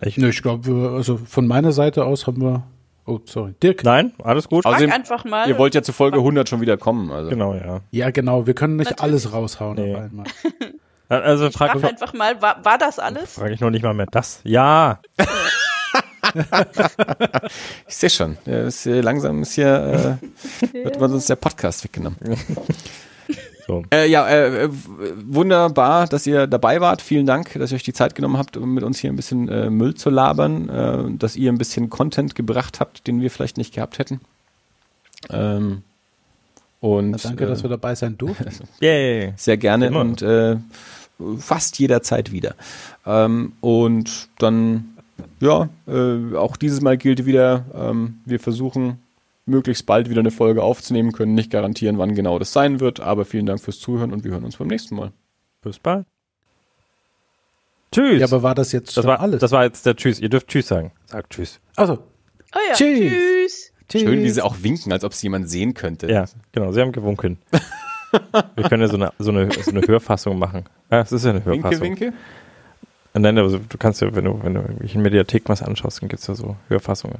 [0.01, 2.63] Ich, ne, ich glaube, also von meiner Seite aus haben wir.
[3.05, 3.53] Oh, sorry.
[3.63, 3.83] Dirk.
[3.83, 4.63] Nein, alles gut.
[4.63, 5.47] Frag Außerdem, einfach mal.
[5.47, 7.11] Ihr wollt ja zu Folge 100 schon wieder kommen.
[7.11, 7.29] Also.
[7.29, 7.81] Genau, ja.
[7.91, 8.45] Ja, genau.
[8.47, 9.11] Wir können nicht Natürlich.
[9.11, 9.95] alles raushauen Nee.
[9.95, 10.25] auf einmal.
[11.09, 13.33] Also frage Frag einfach mal, war, war das alles?
[13.33, 14.39] frag ich noch nicht mal mehr das.
[14.45, 15.01] Ja,
[17.87, 18.37] Ich sehe schon.
[18.45, 20.19] Ja, ist hier, langsam ist hier,
[20.73, 22.17] äh, wird uns der Podcast weggenommen.
[23.67, 23.83] So.
[23.93, 24.69] Äh, ja, äh, äh,
[25.23, 27.01] wunderbar, dass ihr dabei wart.
[27.01, 29.47] Vielen Dank, dass ihr euch die Zeit genommen habt, um mit uns hier ein bisschen
[29.49, 33.57] äh, Müll zu labern, äh, dass ihr ein bisschen Content gebracht habt, den wir vielleicht
[33.57, 34.19] nicht gehabt hätten.
[35.29, 35.83] Ähm,
[36.79, 38.67] und Na, danke, äh, dass wir dabei sein durften.
[38.81, 39.33] yay.
[39.37, 40.01] sehr gerne Immer.
[40.01, 40.57] und äh,
[41.37, 42.55] fast jederzeit wieder.
[43.05, 44.97] Ähm, und dann,
[45.39, 48.99] ja, äh, auch dieses Mal gilt wieder, ähm, wir versuchen
[49.45, 53.25] möglichst bald wieder eine Folge aufzunehmen, können nicht garantieren, wann genau das sein wird, aber
[53.25, 55.11] vielen Dank fürs Zuhören und wir hören uns beim nächsten Mal.
[55.61, 56.05] Bis bald.
[57.91, 58.19] Tschüss.
[58.19, 59.41] Ja, aber war das jetzt das schon war alles?
[59.41, 60.19] Das war jetzt der Tschüss.
[60.19, 60.91] Ihr dürft Tschüss sagen.
[61.07, 61.59] Sagt Tschüss.
[61.75, 61.99] also,
[62.53, 62.75] Oh ja.
[62.75, 62.99] Tschüss.
[62.99, 63.71] Tschüss.
[63.89, 64.01] tschüss.
[64.01, 66.11] Schön, wie sie auch winken, als ob es jemand sehen könnte.
[66.11, 66.71] Ja, genau.
[66.71, 67.37] Sie haben gewunken.
[68.55, 70.65] Wir können ja so eine, so eine, so eine Hörfassung machen.
[70.91, 71.81] Ja, es ist ja eine Winke, Hörfassung.
[71.87, 72.13] winke.
[73.13, 76.27] Nein, also du kannst ja, wenn du, wenn du irgendwelche Mediathek was anschaust, dann gibt's
[76.27, 77.17] ja so Hörfassungen.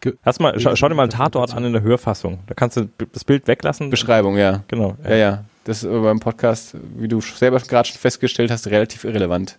[0.00, 2.40] Ge- Erstmal, schau, schau dir mal einen Tatort an in der Hörfassung.
[2.46, 3.90] Da kannst du das Bild weglassen.
[3.90, 4.64] Beschreibung, ja.
[4.68, 4.96] Genau.
[5.04, 5.44] Ja, ja.
[5.64, 9.58] Das ist beim Podcast, wie du selber gerade schon festgestellt hast, relativ irrelevant.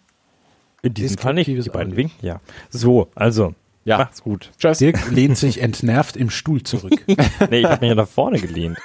[0.81, 1.47] In diesem Fall nicht.
[1.47, 2.41] Die beiden winken, ja.
[2.69, 3.53] So, also.
[3.85, 3.99] Ja.
[3.99, 4.49] Macht's gut.
[4.59, 4.79] Tschüss.
[4.79, 7.01] Dirk lehnt sich entnervt im Stuhl zurück.
[7.49, 8.77] Nee, ich habe mich ja nach vorne gelehnt.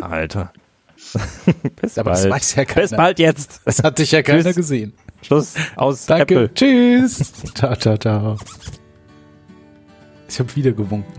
[0.00, 0.52] Alter.
[1.80, 2.34] Bis Aber das bald.
[2.34, 2.82] weiß ja keiner.
[2.82, 3.60] Bis bald jetzt.
[3.64, 4.56] Das hat dich ja keiner Tschüss.
[4.56, 4.92] gesehen.
[5.22, 6.22] Schluss aus Danke.
[6.22, 6.54] Apple.
[6.54, 7.32] Tschüss.
[7.54, 8.36] ciao, ciao, ciao.
[10.28, 11.12] Ich habe wieder gewunken.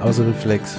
[0.00, 0.78] Außer Reflex.